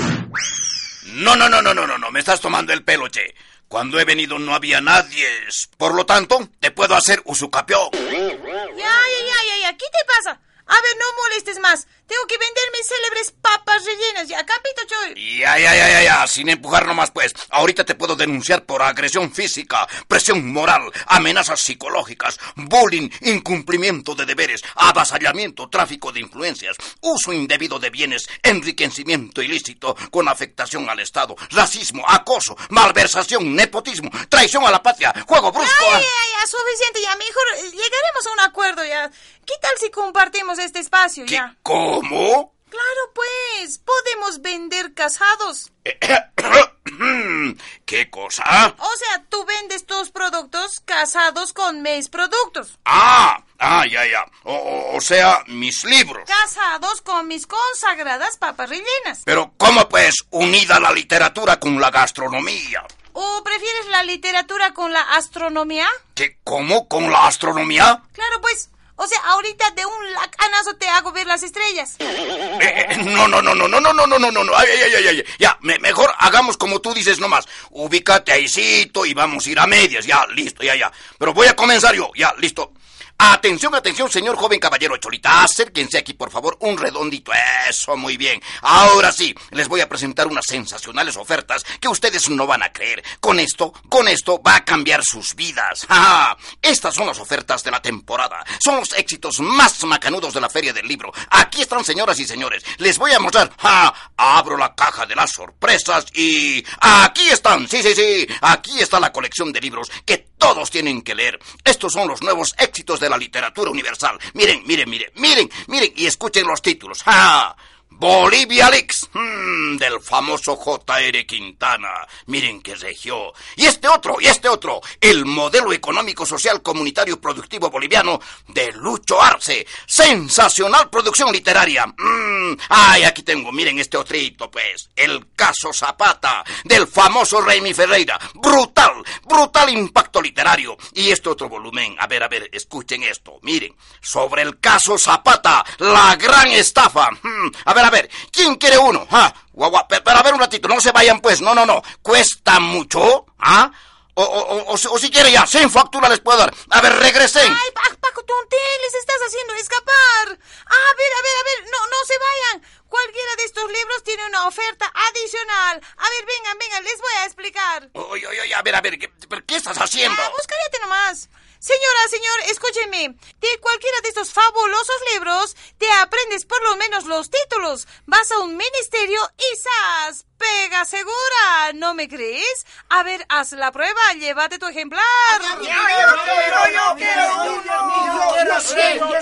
No, 1.07 1.35
no, 1.35 1.49
no, 1.49 1.61
no, 1.61 1.73
no, 1.73 1.85
no, 1.85 1.97
no, 1.97 2.09
me 2.09 2.19
estás 2.19 2.39
tomando 2.39 2.71
el 2.71 2.85
pelo, 2.85 3.09
che. 3.09 3.35
Cuando 3.67 3.99
he 3.99 4.05
venido 4.05 4.39
no 4.39 4.55
había 4.55 4.79
nadie. 4.79 5.27
Por 5.75 5.93
lo 5.93 6.05
tanto, 6.05 6.47
te 6.61 6.71
puedo 6.71 6.95
hacer 6.95 7.21
usucapión. 7.25 7.89
Ya, 7.91 8.77
ya, 8.77 8.77
ya, 8.77 9.43
ya, 9.45 9.57
ya. 9.63 9.71
¿Qué 9.73 9.85
te 9.91 10.05
pasa? 10.07 10.39
A 10.67 10.81
ver, 10.81 10.97
no 10.97 11.05
molestes 11.23 11.59
más. 11.59 11.85
Tengo 12.07 12.27
que 12.27 12.37
vender 12.37 12.63
mis 12.71 12.87
célebres 12.87 13.33
papas 13.41 13.83
rellenas. 13.85 14.27
Ya, 14.27 14.45
capito, 14.45 14.81
choy. 14.87 15.39
Ya, 15.39 15.57
ya, 15.57 15.75
ya, 15.75 15.89
ya, 15.89 16.03
ya, 16.03 16.27
sin 16.27 16.49
empujar 16.49 16.85
nomás, 16.85 17.11
pues. 17.11 17.33
Ahorita 17.49 17.83
te 17.83 17.95
puedo 17.95 18.15
denunciar 18.15 18.65
por 18.65 18.81
agresión 18.83 19.31
física, 19.33 19.87
presión 20.07 20.51
moral, 20.51 20.91
amenazas 21.07 21.59
psicológicas, 21.59 22.39
bullying, 22.55 23.09
incumplimiento 23.21 24.13
de 24.13 24.25
deberes, 24.25 24.63
avasallamiento, 24.75 25.69
tráfico 25.69 26.11
de 26.11 26.19
influencias, 26.19 26.77
uso 27.01 27.33
indebido 27.33 27.79
de 27.79 27.89
bienes, 27.89 28.27
enriquecimiento 28.43 29.41
ilícito 29.41 29.95
con 30.11 30.27
afectación 30.27 30.89
al 30.89 30.99
Estado, 30.99 31.35
racismo, 31.49 32.03
acoso, 32.07 32.55
malversación, 32.69 33.55
nepotismo, 33.55 34.09
traición 34.29 34.63
a 34.65 34.71
la 34.71 34.83
patria, 34.83 35.13
juego 35.27 35.51
brusco. 35.51 35.85
Ya, 35.85 35.91
ya, 35.93 36.01
ya, 36.01 36.39
ya, 36.39 36.47
suficiente, 36.47 37.01
ya. 37.01 37.15
Mejor 37.15 37.43
eh, 37.57 37.71
llegaremos 37.71 38.27
a 38.27 38.31
un 38.31 38.39
acuerdo, 38.41 38.85
ya. 38.85 39.09
¿Qué 39.45 39.53
tal 39.61 39.71
si 39.79 39.91
compartimos 39.91 40.57
este 40.57 40.79
espacio, 40.79 41.25
¿Qué? 41.25 41.35
ya? 41.35 41.55
¿Cómo? 41.95 42.53
Claro, 42.69 43.13
pues. 43.13 43.79
Podemos 43.79 44.41
vender 44.41 44.93
casados. 44.93 45.71
¿Qué 47.85 48.09
cosa? 48.09 48.75
O 48.77 48.97
sea, 48.97 49.23
tú 49.29 49.45
vendes 49.45 49.85
tus 49.85 50.11
productos 50.11 50.81
casados 50.81 51.53
con 51.53 51.81
mis 51.81 52.09
productos. 52.09 52.77
Ah, 52.83 53.41
ah, 53.59 53.85
ya, 53.89 54.05
ya. 54.05 54.25
O, 54.43 54.99
sea, 54.99 55.41
mis 55.47 55.85
libros. 55.85 56.27
Casados 56.27 57.01
con 57.01 57.29
mis 57.29 57.47
consagradas 57.47 58.35
papas 58.37 58.69
rellenas. 58.69 59.21
Pero 59.23 59.53
¿cómo 59.55 59.87
pues 59.87 60.15
unida 60.31 60.81
la 60.81 60.91
literatura 60.91 61.61
con 61.61 61.79
la 61.79 61.91
gastronomía? 61.91 62.85
¿O 63.13 63.41
prefieres 63.43 63.87
la 63.87 64.03
literatura 64.03 64.73
con 64.73 64.91
la 64.91 65.01
astronomía? 65.01 65.87
¿Qué, 66.13 66.39
¿Cómo 66.43 66.89
con 66.89 67.09
la 67.09 67.27
astronomía? 67.27 68.03
Claro, 68.11 68.41
pues. 68.41 68.69
O 68.97 69.05
sea, 69.07 69.19
ahorita 69.25 69.71
de 69.71 69.85
un 69.85 70.13
lacanazo 70.13 70.75
te 70.77 70.87
hago 70.87 71.11
ver 71.11 71.27
las 71.27 71.43
estrellas. 71.43 71.95
Eh, 71.99 72.57
eh, 72.61 72.97
no, 73.03 73.27
no, 73.27 73.41
no, 73.41 73.53
no, 73.53 73.67
no, 73.67 73.79
no, 73.81 73.93
no, 73.93 74.07
no, 74.07 74.17
no, 74.19 74.31
no, 74.31 74.43
no. 74.43 74.55
Ay, 74.55 74.67
ay, 74.85 74.93
ay, 74.95 75.07
ay. 75.07 75.25
Ya, 75.37 75.57
me- 75.61 75.77
mejor 75.79 76.09
hagamos 76.17 76.55
como 76.57 76.79
tú 76.79 76.93
dices 76.93 77.19
nomás. 77.19 77.45
Ubícate 77.71 78.31
ahícito 78.31 79.05
y 79.05 79.13
vamos 79.13 79.45
a 79.45 79.49
ir 79.49 79.59
a 79.59 79.67
medias. 79.67 80.05
Ya, 80.05 80.25
listo, 80.33 80.63
ya, 80.63 80.75
ya. 80.75 80.91
Pero 81.19 81.33
voy 81.33 81.47
a 81.47 81.55
comenzar 81.55 81.93
yo. 81.93 82.09
Ya, 82.15 82.33
listo. 82.37 82.71
Atención, 83.17 83.73
atención, 83.73 84.11
señor 84.11 84.35
joven 84.35 84.59
caballero 84.59 84.97
Cholita. 84.97 85.43
Acérquense 85.43 85.97
aquí, 85.97 86.13
por 86.13 86.29
favor, 86.29 86.57
un 86.59 86.77
redondito. 86.77 87.31
Eso, 87.69 87.95
muy 87.95 88.17
bien. 88.17 88.41
Ahora 88.61 89.11
sí, 89.11 89.33
les 89.51 89.69
voy 89.69 89.79
a 89.79 89.87
presentar 89.87 90.27
unas 90.27 90.45
sensacionales 90.45 91.15
ofertas 91.15 91.63
que 91.79 91.87
ustedes 91.87 92.29
no 92.29 92.45
van 92.45 92.63
a 92.63 92.73
creer. 92.73 93.01
Con 93.21 93.39
esto, 93.39 93.71
con 93.87 94.09
esto 94.09 94.41
va 94.45 94.57
a 94.57 94.65
cambiar 94.65 95.01
sus 95.01 95.33
vidas. 95.33 95.85
¡Ja! 95.89 96.35
Estas 96.61 96.93
son 96.93 97.07
las 97.07 97.19
ofertas 97.19 97.63
de 97.63 97.71
la 97.71 97.81
temporada. 97.81 98.43
Son 98.59 98.75
los 98.75 98.91
éxitos 98.93 99.39
más 99.39 99.81
macanudos 99.85 100.33
de 100.33 100.41
la 100.41 100.49
Feria 100.49 100.73
del 100.73 100.87
Libro. 100.87 101.13
Aquí 101.29 101.61
están, 101.61 101.85
señoras 101.85 102.19
y 102.19 102.25
señores. 102.25 102.65
Les 102.79 102.97
voy 102.97 103.13
a 103.13 103.19
mostrar. 103.19 103.49
¡Ja! 103.59 103.93
Abro 104.17 104.57
la 104.57 104.75
caja 104.75 105.05
de 105.05 105.15
las 105.15 105.31
sorpresas 105.31 106.05
y... 106.13 106.65
Aquí 106.81 107.29
están. 107.29 107.65
Sí, 107.69 107.81
sí, 107.81 107.95
sí. 107.95 108.27
Aquí 108.41 108.79
está 108.81 108.99
la 108.99 109.13
colección 109.13 109.53
de 109.53 109.61
libros 109.61 109.89
que 110.05 110.34
todos 110.37 110.69
tienen 110.69 111.01
que 111.01 111.15
leer. 111.15 111.39
Estos 111.63 111.93
son 111.93 112.07
los 112.07 112.21
nuevos 112.21 112.53
éxitos 112.57 112.99
de 112.99 113.09
la 113.09 113.17
literatura 113.17 113.71
universal. 113.71 114.17
Miren, 114.33 114.63
miren, 114.65 114.89
miren, 114.89 115.11
miren, 115.15 115.49
miren 115.67 115.93
y 115.95 116.05
escuchen 116.05 116.47
los 116.47 116.61
títulos. 116.61 117.03
¡Ja! 117.03 117.55
Bolivia 117.97 118.69
Leaks, 118.69 119.09
mm, 119.13 119.77
del 119.77 120.01
famoso 120.01 120.57
J.R. 120.57 121.25
Quintana. 121.25 122.05
Miren 122.25 122.61
qué 122.61 122.75
regió. 122.75 123.31
Y 123.55 123.65
este 123.65 123.87
otro, 123.87 124.17
y 124.19 124.27
este 124.27 124.49
otro, 124.49 124.81
el 124.99 125.25
modelo 125.25 125.71
económico 125.71 126.25
social 126.25 126.61
comunitario 126.61 127.21
productivo 127.21 127.69
boliviano 127.69 128.19
de 128.49 128.73
Lucho 128.73 129.21
Arce. 129.21 129.65
Sensacional 129.85 130.89
producción 130.89 131.31
literaria. 131.31 131.85
Mm, 131.87 132.24
ay, 132.69 133.03
aquí 133.03 133.23
tengo, 133.23 133.51
miren 133.51 133.79
este 133.79 133.97
otrito, 133.97 134.49
pues. 134.49 134.89
El 134.95 135.33
caso 135.35 135.73
Zapata, 135.73 136.43
del 136.63 136.87
famoso 136.87 137.41
Raimi 137.41 137.73
Ferreira. 137.73 138.19
Brutal, 138.35 139.03
brutal 139.23 139.69
impacto 139.69 140.21
literario. 140.21 140.77
Y 140.93 141.11
este 141.11 141.29
otro 141.29 141.49
volumen, 141.49 141.95
a 141.99 142.07
ver, 142.07 142.23
a 142.23 142.27
ver, 142.27 142.49
escuchen 142.51 143.03
esto, 143.03 143.39
miren. 143.41 143.75
Sobre 144.01 144.41
el 144.41 144.59
caso 144.59 144.97
Zapata, 144.97 145.63
la 145.79 146.15
gran 146.15 146.47
estafa. 146.47 147.09
Mm, 147.11 147.51
a 147.65 147.73
ver, 147.73 147.85
a 147.85 147.89
ver, 147.89 148.09
¿quién 148.31 148.55
quiere 148.55 148.77
uno? 148.77 149.07
¿Ah? 149.11 149.33
Guau, 149.53 149.71
pero, 149.87 150.17
a 150.17 150.23
ver 150.23 150.33
un 150.33 150.39
ratito, 150.39 150.67
no 150.67 150.81
se 150.81 150.91
vayan 150.91 151.21
pues, 151.21 151.41
no, 151.41 151.55
no, 151.55 151.65
no. 151.65 151.81
¿Cuesta 152.01 152.59
mucho? 152.59 153.25
¿Ah? 153.39 153.71
O, 154.17 154.23
o, 154.23 154.71
o, 154.71 154.73
o, 154.73 154.97
si 154.97 155.11
quiere 155.11 155.29
ya, 155.29 155.45
sin 155.45 155.69
factura 155.69 156.07
les 156.07 156.21
puedo 156.21 156.37
dar. 156.37 156.53
A 156.71 156.81
ver, 156.81 156.93
regresen. 156.99 157.51
Ay, 157.51 157.71
Paco 157.99 158.23
Tonte, 158.23 158.55
les 158.81 158.93
estás 158.93 159.19
haciendo 159.27 159.53
escapar. 159.55 160.25
A 160.27 160.95
ver, 160.95 161.11
a 161.19 161.21
ver, 161.21 161.35
a 161.37 161.43
ver, 161.43 161.69
no, 161.69 161.87
no 161.87 162.05
se 162.07 162.17
vayan. 162.17 162.65
Cualquiera 162.87 163.35
de 163.35 163.43
estos 163.43 163.69
libros 163.69 164.03
tiene 164.03 164.25
una 164.27 164.47
oferta 164.47 164.89
adicional. 165.09 165.81
A 165.97 166.09
ver, 166.09 166.25
vengan, 166.25 166.57
vengan, 166.57 166.83
les 166.85 166.97
voy 167.01 167.13
a 167.19 167.25
explicar. 167.25 167.89
Oye, 167.91 168.25
oye, 168.25 168.41
oye, 168.41 168.55
a 168.55 168.61
ver, 168.61 168.75
a 168.75 168.81
ver, 168.81 168.97
¿qué, 168.97 169.11
¿qué 169.45 169.55
estás 169.57 169.77
haciendo? 169.77 170.21
Ah, 170.21 170.31
cállate 170.47 170.79
nomás. 170.79 171.29
Señora, 171.65 172.07
señor, 172.11 172.39
escúcheme. 172.51 173.15
De 173.39 173.59
cualquiera 173.59 173.99
de 174.03 174.09
estos 174.09 174.31
fabulosos 174.31 175.01
libros, 175.13 175.55
te 175.79 175.91
aprendes 175.93 176.45
por 176.45 176.61
lo 176.61 176.75
menos 176.75 177.05
los 177.05 177.31
títulos. 177.31 177.87
Vas 178.05 178.29
a 178.29 178.37
un 178.41 178.55
ministerio 178.55 179.19
y 179.35 179.57
¡zas! 179.57 180.27
¡Pega 180.37 180.85
segura! 180.85 181.73
¿No 181.73 181.95
me 181.95 182.07
crees? 182.07 182.67
A 182.89 183.01
ver, 183.01 183.25
haz 183.29 183.53
la 183.53 183.71
prueba, 183.71 184.13
llévate 184.13 184.59
tu 184.59 184.67
ejemplar. 184.67 185.01
Yo 185.41 185.57
quiero, 185.57 185.75
yo 186.05 186.23
quiero, 186.23 186.65
yo 186.71 186.95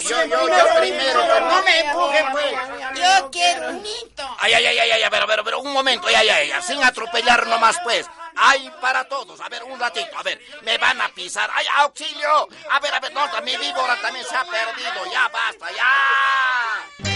quiero, 0.02 0.48
yo 0.50 0.80
primero, 0.82 1.40
no 1.40 1.64
me 1.64 1.80
empujen, 1.80 2.26
pues. 2.34 2.54
Yo 2.96 3.32
quiero 3.32 3.70
un 3.70 3.86
hito. 3.86 4.38
Ay, 4.40 4.54
ay, 4.56 4.66
ay, 4.66 4.80
ay, 4.80 4.92
ay, 4.92 5.04
a 5.04 5.10
ver, 5.10 5.24
a 5.24 5.26
ver, 5.28 5.40
a 5.40 5.44
ver, 5.44 5.56
un 5.56 5.72
momento, 5.72 6.08
ay, 6.08 6.16
ay, 6.16 6.52
ay, 6.52 6.62
sin 6.62 6.84
atropellar 6.84 7.48
nomás, 7.48 7.78
pues. 7.86 8.06
¡Ay, 8.36 8.72
para 8.82 9.08
todos! 9.08 9.40
A 9.40 9.50
ver, 9.50 9.64
un 9.64 9.80
ratito, 9.80 10.18
a 10.18 10.24
ver, 10.24 10.42
me 10.62 10.78
van 10.78 11.00
a 11.02 11.10
pisar. 11.10 11.50
¡Ay, 11.54 11.66
auxilio! 11.78 12.48
A 12.72 12.80
ver, 12.80 12.94
a 12.94 13.00
ver, 13.00 13.14
no, 13.14 13.28
mi 13.44 13.56
víbora 13.58 13.96
también 14.02 14.26
se 14.26 14.36
ha 14.36 14.44
perdido. 14.44 15.12
Ya 15.12 15.28
basta, 15.30 15.72
ya. 15.72 17.13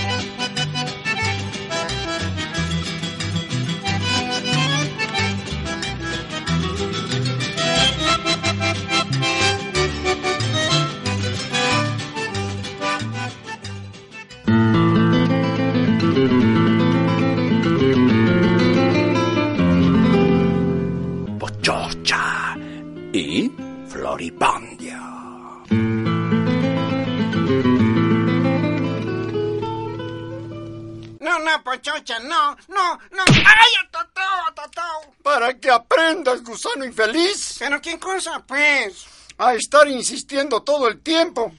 No, 31.20 31.40
no, 31.40 31.64
Pochocha, 31.64 32.20
no, 32.20 32.56
no, 32.70 33.00
no. 33.12 33.24
¡Ay, 33.28 33.90
totó, 33.92 34.22
totó! 34.56 34.82
Para 35.24 35.58
que 35.60 35.70
aprendas, 35.70 36.44
gusano 36.44 36.86
infeliz. 36.86 37.58
¿Pero 37.60 37.82
qué 37.82 38.00
cosa, 38.00 38.44
pues? 38.48 39.06
A 39.38 39.54
estar 39.54 39.88
insistiendo 39.88 40.64
todo 40.64 40.88
el 40.88 41.02
tiempo. 41.02 41.54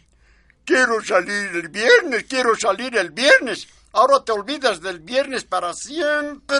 Quiero 0.65 1.03
salir 1.05 1.51
el 1.55 1.69
viernes, 1.69 2.25
quiero 2.29 2.57
salir 2.57 2.97
el 2.97 3.11
viernes. 3.11 3.69
Ahora 3.93 4.25
te 4.25 4.33
olvidas 4.33 4.81
del 4.81 5.01
viernes 5.01 5.45
para 5.45 5.73
siempre. 5.75 6.59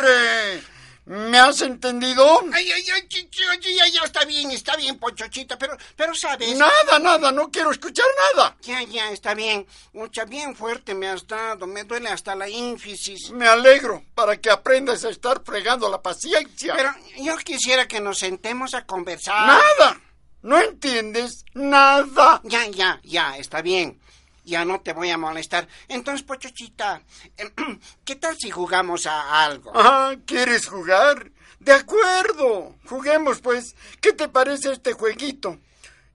¿Me 1.09 1.39
has 1.39 1.63
entendido? 1.63 2.23
Ay, 2.53 2.71
ay, 2.71 2.85
ay, 2.95 3.09
ya, 3.09 3.87
ya, 3.89 4.03
está 4.05 4.27
bien, 4.27 4.51
está 4.51 4.77
bien, 4.77 4.99
Pochochita, 4.99 5.59
pero, 5.59 5.75
pero 5.97 6.15
sabes... 6.15 6.55
Nada, 6.59 6.99
nada, 6.99 7.33
no 7.33 7.51
quiero 7.51 7.71
escuchar 7.71 8.05
nada. 8.35 8.55
Ya, 8.61 8.83
ya, 8.83 9.11
está 9.11 9.33
bien. 9.33 9.67
Mucha 9.95 10.27
bien 10.27 10.55
fuerte 10.55 10.95
me 10.95 11.09
has 11.09 11.27
dado, 11.27 11.67
me 11.67 11.85
duele 11.85 12.11
hasta 12.11 12.35
la 12.35 12.47
ínfisis. 12.47 13.31
Me 13.31 13.49
alegro, 13.49 14.05
para 14.15 14.39
que 14.39 14.51
aprendas 14.51 15.03
a 15.07 15.09
estar 15.09 15.43
fregando 15.43 15.91
la 15.91 16.03
paciencia. 16.03 16.75
Pero 16.77 16.95
yo 17.17 17.39
quisiera 17.39 17.89
que 17.89 18.01
nos 18.01 18.19
sentemos 18.19 18.75
a 18.75 18.85
conversar. 18.85 19.47
¡Nada! 19.47 20.01
¿No 20.43 20.61
entiendes? 20.61 21.47
¡Nada! 21.55 22.43
Ya, 22.45 22.67
ya, 22.67 23.01
ya, 23.03 23.39
está 23.39 23.63
bien. 23.63 23.99
Ya 24.49 24.65
no 24.65 24.81
te 24.81 24.95
voy 24.95 25.11
a 25.11 25.19
molestar. 25.19 25.69
Entonces, 25.89 26.25
Pochochita, 26.27 27.03
¿qué 28.07 28.17
tal 28.17 28.35
si 28.39 28.51
jugamos 28.51 29.05
a 29.07 29.45
algo? 29.45 29.71
Ah, 29.75 30.17
¿quieres 30.25 30.69
jugar? 30.69 31.31
De 31.61 31.75
acuerdo. 31.75 32.75
Juguemos, 32.87 33.41
pues. 33.41 33.77
¿Qué 34.01 34.15
te 34.15 34.29
parece 34.29 34.73
este 34.73 34.95
jueguito? 34.95 35.59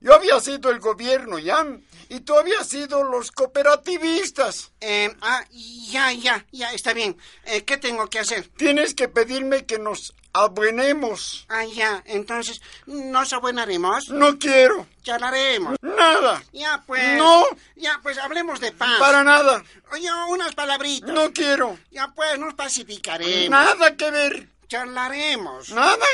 Yo 0.02 0.16
había 0.16 0.40
sido 0.40 0.72
el 0.72 0.80
gobierno, 0.80 1.38
¿ya? 1.38 1.64
Y 2.10 2.22
tú 2.22 2.36
habías 2.36 2.68
sido 2.68 3.04
los 3.04 3.32
cooperativistas. 3.32 4.72
Eh, 4.82 5.16
ah, 5.22 5.46
ya, 5.52 6.12
ya, 6.12 6.44
ya, 6.52 6.74
está 6.74 6.94
bien. 6.94 7.16
Eh, 7.46 7.64
¿Qué 7.64 7.78
tengo 7.78 8.10
que 8.10 8.18
hacer? 8.18 8.48
Tienes 8.48 8.96
que 8.96 9.10
pedirme 9.10 9.68
que 9.68 9.78
nos 9.78 10.16
abuenemos. 10.34 11.46
Ah, 11.50 11.64
ya, 11.66 12.04
entonces, 12.06 12.60
¿nos 12.86 13.32
abuenaremos? 13.34 14.10
No 14.10 14.38
quiero. 14.38 14.88
Charlaremos. 15.04 15.78
Nada. 15.82 16.44
Ya, 16.52 16.84
pues. 16.86 17.18
No. 17.18 17.44
Ya, 17.76 18.00
pues, 18.04 18.18
hablemos 18.18 18.60
de 18.60 18.72
paz. 18.72 19.00
Para 19.00 19.24
nada. 19.24 19.64
Oye, 19.92 20.10
unas 20.30 20.54
palabritas. 20.56 21.10
No 21.10 21.32
quiero. 21.32 21.78
Ya, 21.92 22.08
pues, 22.16 22.38
nos 22.40 22.54
pacificaremos. 22.56 23.50
Nada 23.50 23.96
que 23.96 24.12
ver. 24.12 24.50
Charlaremos. 24.68 25.70
Nada. 25.70 26.06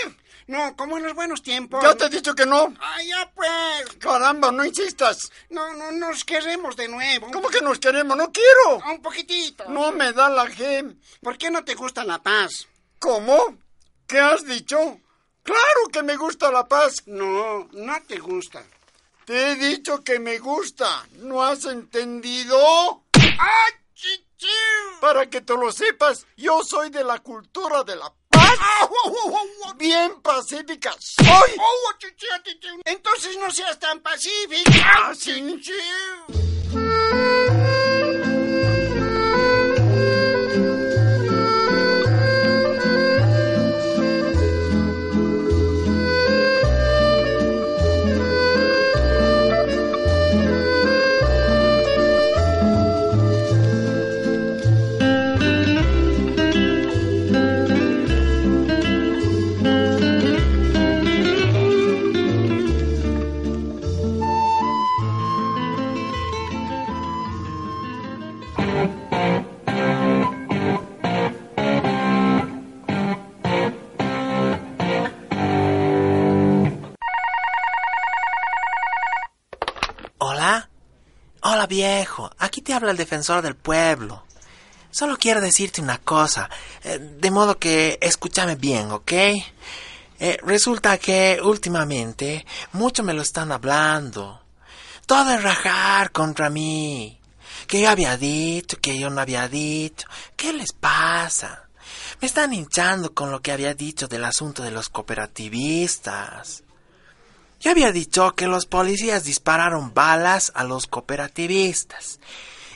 No, 0.48 0.76
como 0.76 0.98
en 0.98 1.04
los 1.04 1.14
buenos 1.14 1.44
tiempos. 1.44 1.84
Ya 1.84 1.94
te 1.94 2.06
he 2.06 2.10
dicho 2.10 2.34
que 2.34 2.48
no. 2.48 2.74
Ay, 2.82 3.10
ya 3.10 3.32
pues. 3.36 3.98
Caramba, 4.00 4.52
no 4.52 4.66
insistas. 4.66 5.32
No, 5.52 5.76
no, 5.76 5.92
nos 5.92 6.26
queremos 6.26 6.76
de 6.76 6.88
nuevo. 6.88 7.30
¿Cómo 7.32 7.50
que 7.50 7.62
nos 7.62 7.78
queremos? 7.78 8.18
No 8.18 8.32
quiero. 8.32 8.84
Un 8.92 9.00
poquitito. 9.00 9.66
No 9.70 9.92
me 9.92 10.12
da 10.12 10.28
la 10.28 10.48
G. 10.48 10.98
¿Por 11.22 11.38
qué 11.38 11.52
no 11.52 11.64
te 11.64 11.76
gusta 11.76 12.04
la 12.04 12.18
paz? 12.24 12.68
¿Cómo? 12.98 13.60
¿Qué 14.10 14.18
has 14.18 14.44
dicho? 14.44 15.00
Claro 15.44 15.88
que 15.94 16.02
me 16.02 16.18
gusta 16.18 16.52
la 16.52 16.68
paz. 16.68 17.04
No, 17.06 17.70
no 17.72 18.02
te 18.08 18.18
gusta. 18.18 18.66
Te 19.24 19.52
he 19.52 19.56
dicho 19.56 20.04
que 20.04 20.18
me 20.18 20.40
gusta. 20.40 21.06
¿No 21.18 21.44
has 21.44 21.66
entendido? 21.66 23.04
¡Ah, 23.14 23.68
chichu! 23.94 24.48
Para 25.00 25.30
que 25.30 25.42
te 25.42 25.54
lo 25.54 25.72
sepas, 25.72 26.26
yo 26.36 26.64
soy 26.64 26.90
de 26.90 27.04
la 27.04 27.20
cultura 27.20 27.84
de 27.84 27.98
la 27.98 28.12
paz. 28.30 28.58
Bien 29.78 30.20
pacífica. 30.24 30.92
¡Soy! 30.98 31.52
Entonces 32.86 33.38
no 33.38 33.52
seas 33.52 33.78
tan 33.78 34.00
pacífica. 34.00 35.14
Viejo, 81.70 82.30
aquí 82.38 82.62
te 82.62 82.74
habla 82.74 82.92
el 82.92 82.98
defensor 82.98 83.42
del 83.42 83.56
pueblo. 83.56 84.24
Solo 84.92 85.18
quiero 85.18 85.40
decirte 85.40 85.82
una 85.82 86.00
cosa, 86.00 86.50
eh, 86.84 87.00
de 87.00 87.32
modo 87.32 87.58
que 87.58 87.98
escúchame 88.02 88.56
bien, 88.56 88.92
¿ok? 88.92 89.14
Eh, 90.20 90.38
resulta 90.44 90.98
que 90.98 91.40
últimamente 91.42 92.46
mucho 92.74 93.04
me 93.04 93.14
lo 93.14 93.22
están 93.22 93.52
hablando. 93.54 94.42
Todo 95.06 95.32
es 95.32 95.42
rajar 95.42 96.12
contra 96.12 96.50
mí. 96.50 97.18
Que 97.68 97.82
yo 97.82 97.90
había 97.90 98.18
dicho, 98.18 98.78
que 98.82 99.00
yo 99.00 99.10
no 99.10 99.22
había 99.22 99.48
dicho. 99.48 100.08
¿Qué 100.36 100.52
les 100.52 100.74
pasa? 100.74 101.70
Me 102.20 102.28
están 102.28 102.54
hinchando 102.54 103.14
con 103.14 103.32
lo 103.32 103.42
que 103.42 103.52
había 103.52 103.74
dicho 103.74 104.08
del 104.08 104.26
asunto 104.26 104.64
de 104.64 104.72
los 104.72 104.90
cooperativistas. 104.90 106.64
Yo 107.60 107.72
había 107.72 107.92
dicho 107.92 108.32
que 108.36 108.48
los 108.48 108.66
policías 108.66 109.26
dispararon 109.26 109.94
balas 109.94 110.52
a 110.56 110.64
los 110.64 110.88
cooperativistas. 110.88 112.20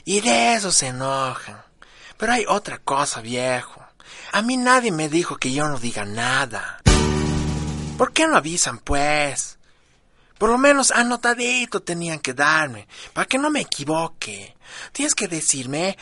Y 0.04 0.20
de 0.20 0.54
eso 0.54 0.70
se 0.70 0.88
enojan. 0.88 1.62
Pero 2.18 2.32
hay 2.32 2.44
otra 2.46 2.78
cosa, 2.78 3.22
viejo. 3.22 3.82
A 4.32 4.42
mí 4.42 4.56
nadie 4.58 4.92
me 4.92 5.08
dijo 5.08 5.36
que 5.36 5.52
yo 5.52 5.68
no 5.68 5.78
diga 5.78 6.04
nada. 6.04 6.80
¿Por 7.96 8.12
qué 8.12 8.26
no 8.26 8.36
avisan, 8.36 8.78
pues? 8.78 9.58
Por 10.36 10.50
lo 10.50 10.58
menos 10.58 10.90
anotadito 10.90 11.80
tenían 11.80 12.18
que 12.18 12.34
darme, 12.34 12.86
para 13.12 13.26
que 13.26 13.38
no 13.38 13.50
me 13.50 13.60
equivoque. 13.60 14.54
Tienes 14.92 15.14
que 15.14 15.28
decirme, 15.28 15.96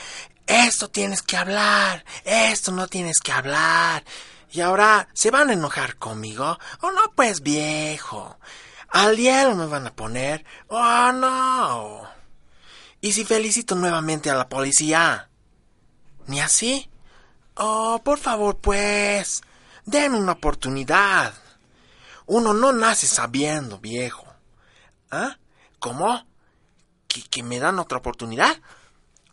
esto 0.47 0.88
tienes 0.88 1.23
que 1.23 1.37
hablar, 1.37 2.05
esto 2.25 2.73
no 2.73 2.88
tienes 2.88 3.21
que 3.21 3.31
hablar. 3.31 4.05
Y 4.51 4.61
ahora, 4.61 5.07
¿se 5.12 5.31
van 5.31 5.51
a 5.51 5.53
enojar 5.53 5.97
conmigo? 5.97 6.59
¿O 6.81 6.90
no, 6.90 7.12
pues, 7.14 7.42
viejo? 7.42 8.38
Al 8.92 9.16
hielo 9.16 9.57
me 9.57 9.64
van 9.64 9.87
a 9.87 9.96
poner. 9.96 10.44
¡Oh, 10.68 11.12
no! 11.12 12.02
¿Y 13.00 13.12
si 13.12 13.24
felicito 13.24 13.74
nuevamente 13.74 14.28
a 14.28 14.35
la 14.35 14.50
policía? 14.50 15.31
¿Ni 16.26 16.40
así? 16.40 16.90
Oh, 17.55 18.02
por 18.05 18.18
favor, 18.18 18.59
pues. 18.59 19.40
Den 19.87 20.14
una 20.14 20.33
oportunidad. 20.33 21.33
Uno 22.26 22.52
no 22.52 22.74
nace 22.74 23.07
sabiendo, 23.07 23.78
viejo. 23.78 24.26
¿Ah? 25.11 25.38
¿Cómo? 25.78 26.26
¿Que, 27.09 27.22
que 27.22 27.42
me 27.42 27.59
dan 27.59 27.78
otra 27.78 27.96
oportunidad? 27.96 28.61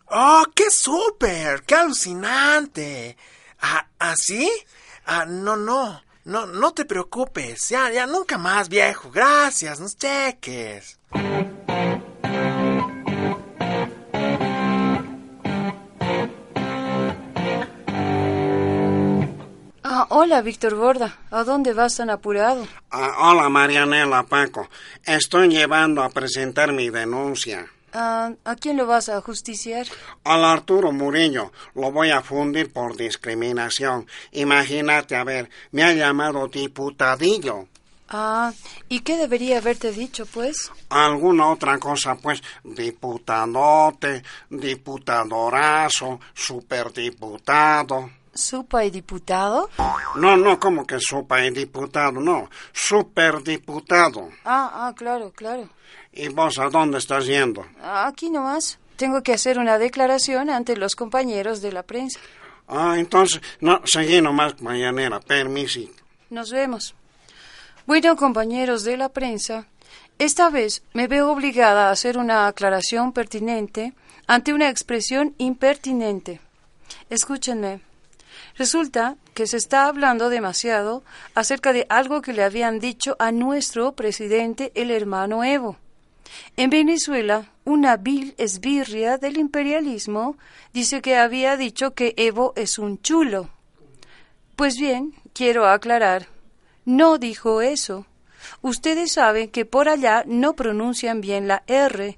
¡Oh, 0.06 0.46
qué 0.56 0.72
súper! 0.72 1.64
¡Qué 1.64 1.76
alucinante! 1.76 3.18
¿Ah, 3.60 3.88
¿Así? 4.00 4.50
¿Ah, 5.06 5.26
no, 5.26 5.58
no. 5.58 6.02
No, 6.30 6.46
no 6.46 6.74
te 6.74 6.86
preocupes. 6.86 7.70
Ya, 7.70 7.90
ya, 7.90 8.06
nunca 8.06 8.38
más, 8.38 8.70
viejo. 8.70 9.10
Gracias, 9.10 9.80
nos 9.80 9.98
cheques. 9.98 11.00
Ah, 19.84 20.06
hola, 20.10 20.44
Víctor 20.44 20.76
Borda. 20.76 21.18
¿A 21.32 21.44
dónde 21.44 21.74
vas 21.74 21.98
tan 21.98 22.12
apurado? 22.12 22.68
Ah, 22.92 23.32
hola, 23.32 23.50
Marianela 23.50 24.22
Paco. 24.22 24.70
Estoy 25.04 25.50
llevando 25.50 26.04
a 26.04 26.12
presentar 26.12 26.72
mi 26.74 26.92
denuncia. 26.92 27.66
Ah, 27.94 28.32
¿A 28.46 28.56
quién 28.56 28.78
lo 28.78 28.86
vas 28.86 29.10
a 29.10 29.22
justiciar? 29.22 29.88
Al 30.24 30.46
Arturo 30.46 30.92
Murillo 30.92 31.52
lo 31.76 31.92
voy 31.92 32.12
a 32.12 32.22
fundir 32.22 32.72
por 32.72 32.96
discriminación. 32.96 34.08
Imagínate, 34.32 35.16
a 35.16 35.24
ver, 35.24 35.50
me 35.72 35.84
ha 35.84 35.94
llamado 35.94 36.48
diputadillo. 36.48 37.68
Ah, 38.12 38.52
¿y 38.88 39.02
qué 39.02 39.18
debería 39.18 39.60
haberte 39.60 39.92
dicho, 39.92 40.26
pues? 40.26 40.72
Alguna 40.90 41.52
otra 41.52 41.78
cosa, 41.78 42.16
pues, 42.16 42.42
diputadote, 42.64 44.24
diputadorazo, 44.50 46.20
superdiputado. 46.34 48.10
¿Supa 48.34 48.86
y 48.86 48.90
diputado? 48.90 49.70
No, 50.16 50.38
no, 50.38 50.60
como 50.60 50.88
que 50.88 50.98
supa 51.00 51.46
y 51.46 51.52
diputado, 51.52 52.20
no, 52.20 52.50
superdiputado. 52.72 54.30
Ah, 54.46 54.72
ah, 54.74 54.94
claro, 54.96 55.32
claro. 55.32 55.70
¿Y 56.14 56.28
vos 56.30 56.60
a 56.60 56.70
dónde 56.70 56.98
estás 56.98 57.26
yendo? 57.26 57.66
Aquí 57.82 58.30
nomás. 58.30 58.80
Tengo 58.96 59.24
que 59.24 59.34
hacer 59.34 59.58
una 59.60 59.78
declaración 59.78 60.50
ante 60.50 60.76
los 60.76 60.96
compañeros 60.96 61.62
de 61.62 61.72
la 61.72 61.84
prensa. 61.84 62.20
Ah, 62.68 62.96
entonces, 62.98 63.42
no, 63.62 63.82
seguí 63.86 64.22
nomás, 64.22 64.62
mañanera, 64.62 65.20
permiso. 65.22 65.80
Nos 66.30 66.52
vemos. 66.52 66.94
Bueno, 67.86 68.16
compañeros 68.16 68.84
de 68.84 68.98
la 68.98 69.10
prensa, 69.10 69.68
esta 70.20 70.50
vez 70.50 70.84
me 70.94 71.08
veo 71.08 71.32
obligada 71.32 71.88
a 71.88 71.92
hacer 71.92 72.18
una 72.18 72.46
aclaración 72.48 73.14
pertinente 73.14 73.94
ante 74.28 74.54
una 74.54 74.70
expresión 74.70 75.34
impertinente. 75.38 76.42
Escúchenme. 77.10 77.82
Resulta 78.58 79.16
que 79.34 79.48
se 79.48 79.58
está 79.58 79.86
hablando 79.86 80.30
demasiado 80.30 81.04
acerca 81.34 81.72
de 81.72 81.86
algo 81.90 82.22
que 82.22 82.34
le 82.34 82.44
habían 82.44 82.80
dicho 82.80 83.16
a 83.18 83.32
nuestro 83.32 83.94
presidente, 83.94 84.74
el 84.76 84.92
hermano 84.92 85.44
Evo. 85.44 85.78
En 86.58 86.70
Venezuela, 86.70 87.52
una 87.66 87.98
vil 87.98 88.34
esbirria 88.38 89.18
del 89.18 89.38
imperialismo 89.38 90.38
dice 90.74 91.02
que 91.02 91.16
había 91.16 91.58
dicho 91.58 91.94
que 91.94 92.14
Evo 92.18 92.54
es 92.56 92.80
un 92.80 93.02
chulo. 93.02 93.50
Pues 94.56 94.78
bien, 94.78 95.14
quiero 95.34 95.68
aclarar, 95.68 96.28
no 96.86 97.18
dijo 97.18 97.62
eso. 97.62 98.06
Ustedes 98.62 99.14
saben 99.14 99.50
que 99.50 99.66
por 99.66 99.90
allá 99.90 100.24
no 100.26 100.56
pronuncian 100.56 101.22
bien 101.22 101.48
la 101.48 101.64
R. 101.68 102.18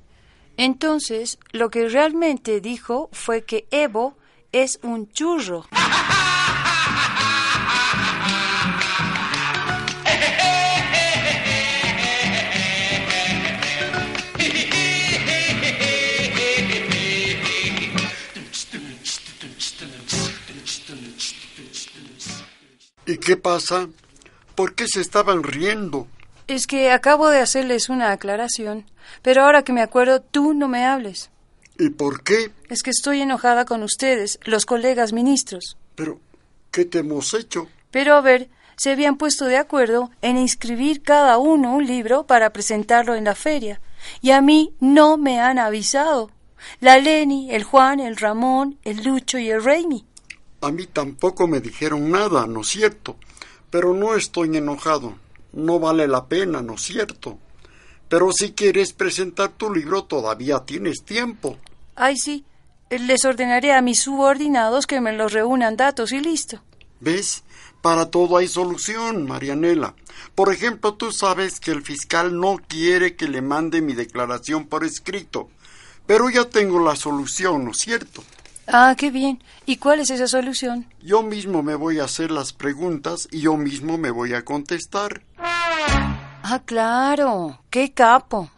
Entonces, 0.58 1.40
lo 1.52 1.70
que 1.70 1.88
realmente 1.88 2.62
dijo 2.62 3.10
fue 3.12 3.44
que 3.44 3.68
Evo 3.72 4.16
es 4.52 4.80
un 4.84 5.12
churro. 5.12 5.66
¿Y 23.12 23.18
qué 23.18 23.36
pasa? 23.36 23.90
¿Por 24.56 24.74
qué 24.74 24.88
se 24.88 25.02
estaban 25.02 25.44
riendo? 25.44 26.08
Es 26.48 26.66
que 26.66 26.92
acabo 26.92 27.28
de 27.28 27.40
hacerles 27.40 27.90
una 27.90 28.14
aclaración, 28.14 28.86
pero 29.22 29.44
ahora 29.44 29.64
que 29.64 29.74
me 29.74 29.82
acuerdo, 29.82 30.22
tú 30.22 30.54
no 30.54 30.70
me 30.70 30.86
hables. 30.86 31.30
¿Y 31.78 31.90
por 31.90 32.24
qué? 32.24 32.54
Es 32.70 32.84
que 32.84 32.92
estoy 32.92 33.20
enojada 33.20 33.66
con 33.66 33.84
ustedes, 33.84 34.40
los 34.46 34.66
colegas 34.66 35.12
ministros. 35.12 35.76
Pero, 35.96 36.22
¿qué 36.72 36.86
te 36.86 37.00
hemos 37.00 37.34
hecho? 37.34 37.68
Pero 37.92 38.16
a 38.16 38.22
ver, 38.22 38.48
se 38.78 38.92
habían 38.92 39.18
puesto 39.18 39.44
de 39.44 39.58
acuerdo 39.58 40.10
en 40.22 40.38
inscribir 40.38 41.02
cada 41.02 41.38
uno 41.38 41.76
un 41.76 41.86
libro 41.86 42.26
para 42.26 42.54
presentarlo 42.54 43.16
en 43.16 43.26
la 43.26 43.36
feria, 43.36 43.82
y 44.22 44.32
a 44.32 44.40
mí 44.40 44.74
no 44.80 45.18
me 45.18 45.42
han 45.42 45.60
avisado. 45.60 46.32
La 46.80 46.98
Leni, 46.98 47.54
el 47.54 47.66
Juan, 47.66 48.00
el 48.00 48.16
Ramón, 48.16 48.80
el 48.84 49.04
Lucho 49.04 49.38
y 49.38 49.50
el 49.50 49.62
Reimi. 49.62 50.06
A 50.62 50.72
mí 50.72 50.86
tampoco 50.86 51.48
me 51.48 51.60
dijeron 51.60 52.12
nada, 52.12 52.46
¿no 52.46 52.62
es 52.62 52.68
cierto? 52.68 53.18
Pero 53.70 53.94
no 53.94 54.16
estoy 54.16 54.56
enojado. 54.56 55.16
No 55.54 55.80
vale 55.80 56.08
la 56.08 56.28
pena, 56.28 56.62
¿no 56.62 56.76
es 56.76 56.82
cierto? 56.82 57.40
Pero 58.08 58.32
si 58.32 58.52
quieres 58.52 58.94
presentar 58.94 59.50
tu 59.50 59.74
libro 59.74 60.04
todavía 60.04 60.60
tienes 60.60 61.04
tiempo. 61.04 61.58
Ay, 61.96 62.18
sí. 62.18 62.46
Les 62.90 63.24
ordenaré 63.26 63.74
a 63.74 63.82
mis 63.82 64.02
subordinados 64.02 64.86
que 64.86 65.00
me 65.02 65.14
los 65.14 65.32
reúnan 65.32 65.78
datos 65.78 66.12
y 66.12 66.20
listo. 66.20 66.62
¿Ves? 67.00 67.44
Para 67.82 68.12
todo 68.12 68.38
hay 68.38 68.48
solución, 68.48 69.26
Marianela. 69.26 69.96
Por 70.36 70.54
ejemplo, 70.54 70.94
tú 70.94 71.12
sabes 71.12 71.60
que 71.60 71.72
el 71.72 71.82
fiscal 71.82 72.40
no 72.40 72.58
quiere 72.68 73.16
que 73.16 73.28
le 73.28 73.42
mande 73.42 73.82
mi 73.82 73.94
declaración 73.94 74.68
por 74.68 74.84
escrito. 74.84 75.50
Pero 76.06 76.30
ya 76.30 76.46
tengo 76.46 76.80
la 76.80 76.96
solución, 76.96 77.66
¿no 77.66 77.72
es 77.72 77.78
cierto? 77.78 78.24
Ah, 78.68 78.96
qué 78.98 79.12
bien. 79.12 79.44
¿Y 79.66 79.78
cuál 79.78 80.00
es 80.00 80.10
esa 80.10 80.28
solución? 80.28 80.86
Yo 81.02 81.24
mismo 81.24 81.64
me 81.64 81.76
voy 81.76 82.00
a 82.00 82.06
hacer 82.06 82.32
las 82.32 82.54
preguntas 82.54 83.28
y 83.32 83.42
yo 83.42 83.58
mismo 83.58 83.98
me 83.98 84.12
voy 84.12 84.34
a 84.34 84.46
contestar. 84.46 85.24
Ah, 85.38 86.62
claro. 86.66 87.60
Qué 87.70 87.94
capo. 87.94 88.50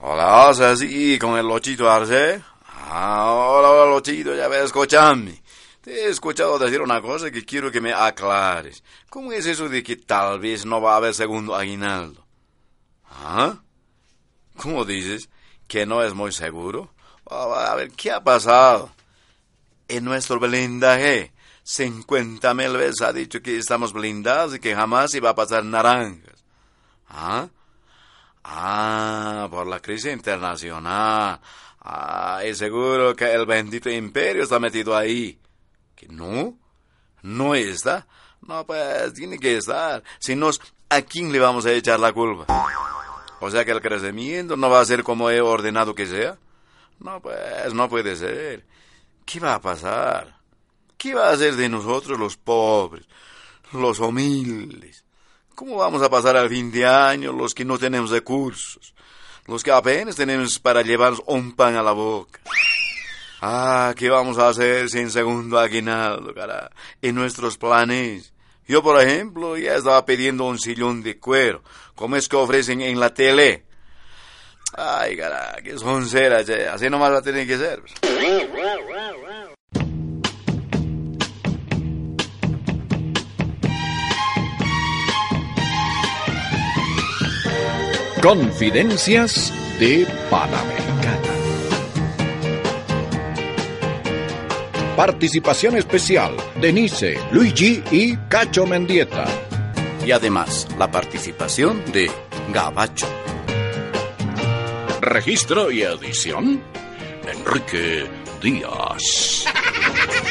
Hola, 0.00 0.48
así 0.48 1.18
con 1.18 1.38
el 1.38 1.46
Lochito 1.46 1.90
Arce. 1.90 2.42
Ah, 2.90 3.32
hola, 3.32 3.70
hola, 3.70 3.90
Lochito, 3.90 4.34
ya 4.34 4.48
ves, 4.48 4.64
escuchame. 4.64 5.42
He 5.88 6.10
escuchado 6.10 6.58
decir 6.58 6.82
una 6.82 7.00
cosa 7.00 7.30
que 7.30 7.46
quiero 7.46 7.72
que 7.72 7.80
me 7.80 7.94
aclares. 7.94 8.84
¿Cómo 9.08 9.32
es 9.32 9.46
eso 9.46 9.70
de 9.70 9.82
que 9.82 9.96
tal 9.96 10.38
vez 10.38 10.66
no 10.66 10.82
va 10.82 10.92
a 10.92 10.96
haber 10.96 11.14
segundo 11.14 11.54
aguinaldo? 11.54 12.26
¿Ah? 13.08 13.62
¿Cómo 14.58 14.84
dices? 14.84 15.30
¿Que 15.66 15.86
no 15.86 16.02
es 16.02 16.12
muy 16.12 16.32
seguro? 16.32 16.92
A 17.30 17.74
ver, 17.74 17.90
¿qué 17.92 18.12
ha 18.12 18.22
pasado? 18.22 18.90
En 19.88 20.04
nuestro 20.04 20.38
blindaje, 20.38 21.32
50 21.62 22.52
mil 22.52 22.76
veces 22.76 23.00
ha 23.00 23.14
dicho 23.14 23.40
que 23.40 23.56
estamos 23.56 23.94
blindados 23.94 24.56
y 24.56 24.60
que 24.60 24.74
jamás 24.74 25.14
iba 25.14 25.30
a 25.30 25.34
pasar 25.34 25.64
naranjas. 25.64 26.44
¿Ah? 27.08 27.48
Ah, 28.44 29.48
por 29.50 29.66
la 29.66 29.80
crisis 29.80 30.12
internacional. 30.12 31.40
Ah, 31.80 32.42
y 32.46 32.54
seguro 32.54 33.16
que 33.16 33.32
el 33.32 33.46
bendito 33.46 33.88
imperio 33.88 34.42
está 34.42 34.58
metido 34.58 34.94
ahí. 34.94 35.38
¿Que 35.98 36.06
no? 36.06 36.56
¿No 37.22 37.56
está? 37.56 38.06
No, 38.40 38.64
pues 38.64 39.14
tiene 39.14 39.36
que 39.36 39.56
estar. 39.56 40.04
Si 40.20 40.36
no, 40.36 40.48
¿a 40.88 41.02
quién 41.02 41.32
le 41.32 41.40
vamos 41.40 41.66
a 41.66 41.72
echar 41.72 41.98
la 41.98 42.12
culpa? 42.12 42.46
O 43.40 43.50
sea 43.50 43.64
que 43.64 43.72
el 43.72 43.80
crecimiento 43.80 44.56
no 44.56 44.70
va 44.70 44.80
a 44.80 44.84
ser 44.84 45.02
como 45.02 45.28
he 45.28 45.40
ordenado 45.40 45.96
que 45.96 46.06
sea. 46.06 46.38
No, 47.00 47.20
pues 47.20 47.74
no 47.74 47.88
puede 47.88 48.14
ser. 48.14 48.64
¿Qué 49.26 49.40
va 49.40 49.56
a 49.56 49.60
pasar? 49.60 50.38
¿Qué 50.96 51.14
va 51.14 51.30
a 51.30 51.32
hacer 51.32 51.56
de 51.56 51.68
nosotros 51.68 52.16
los 52.16 52.36
pobres, 52.36 53.04
los 53.72 53.98
humildes? 53.98 55.04
¿Cómo 55.56 55.78
vamos 55.78 56.00
a 56.02 56.08
pasar 56.08 56.36
al 56.36 56.48
fin 56.48 56.70
de 56.70 56.86
año 56.86 57.32
los 57.32 57.56
que 57.56 57.64
no 57.64 57.76
tenemos 57.76 58.10
recursos? 58.10 58.94
Los 59.46 59.64
que 59.64 59.72
apenas 59.72 60.14
tenemos 60.14 60.60
para 60.60 60.82
llevarnos 60.82 61.24
un 61.26 61.56
pan 61.56 61.74
a 61.74 61.82
la 61.82 61.90
boca. 61.90 62.40
Ah, 63.40 63.94
¿qué 63.96 64.10
vamos 64.10 64.38
a 64.38 64.48
hacer 64.48 64.88
sin 64.90 65.10
segundo 65.10 65.58
aguinaldo, 65.58 66.34
cara? 66.34 66.70
En 67.00 67.14
nuestros 67.14 67.56
planes. 67.56 68.32
Yo, 68.66 68.82
por 68.82 69.00
ejemplo, 69.00 69.56
ya 69.56 69.76
estaba 69.76 70.04
pidiendo 70.04 70.44
un 70.44 70.58
sillón 70.58 71.02
de 71.02 71.18
cuero, 71.18 71.62
como 71.94 72.16
es 72.16 72.28
que 72.28 72.36
ofrecen 72.36 72.80
en 72.80 73.00
la 73.00 73.14
tele. 73.14 73.64
Ay, 74.76 75.16
cara, 75.16 75.56
que 75.62 75.78
son 75.78 76.06
ceras, 76.06 76.48
así 76.50 76.90
nomás 76.90 77.12
va 77.12 77.18
a 77.18 77.22
tener 77.22 77.46
que 77.46 77.56
ser. 77.56 77.82
Confidencias 88.20 89.52
de 89.78 90.06
Panamericana. 90.28 90.87
Participación 94.98 95.76
especial, 95.76 96.34
Denise, 96.60 97.20
Luigi 97.30 97.84
y 97.92 98.16
Cacho 98.28 98.66
Mendieta. 98.66 99.26
Y 100.04 100.10
además, 100.10 100.66
la 100.76 100.90
participación 100.90 101.84
de 101.92 102.10
Gabacho. 102.52 103.06
Registro 105.00 105.70
y 105.70 105.82
edición, 105.82 106.60
Enrique 107.32 108.08
Díaz. 108.42 109.44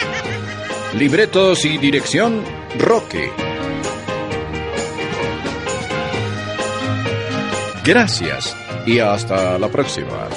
Libretos 0.99 1.63
y 1.63 1.77
dirección, 1.77 2.43
Roque. 2.77 3.31
Gracias 7.85 8.53
y 8.85 8.99
hasta 8.99 9.57
la 9.57 9.69
próxima. 9.69 10.27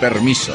Permiso. 0.00 0.54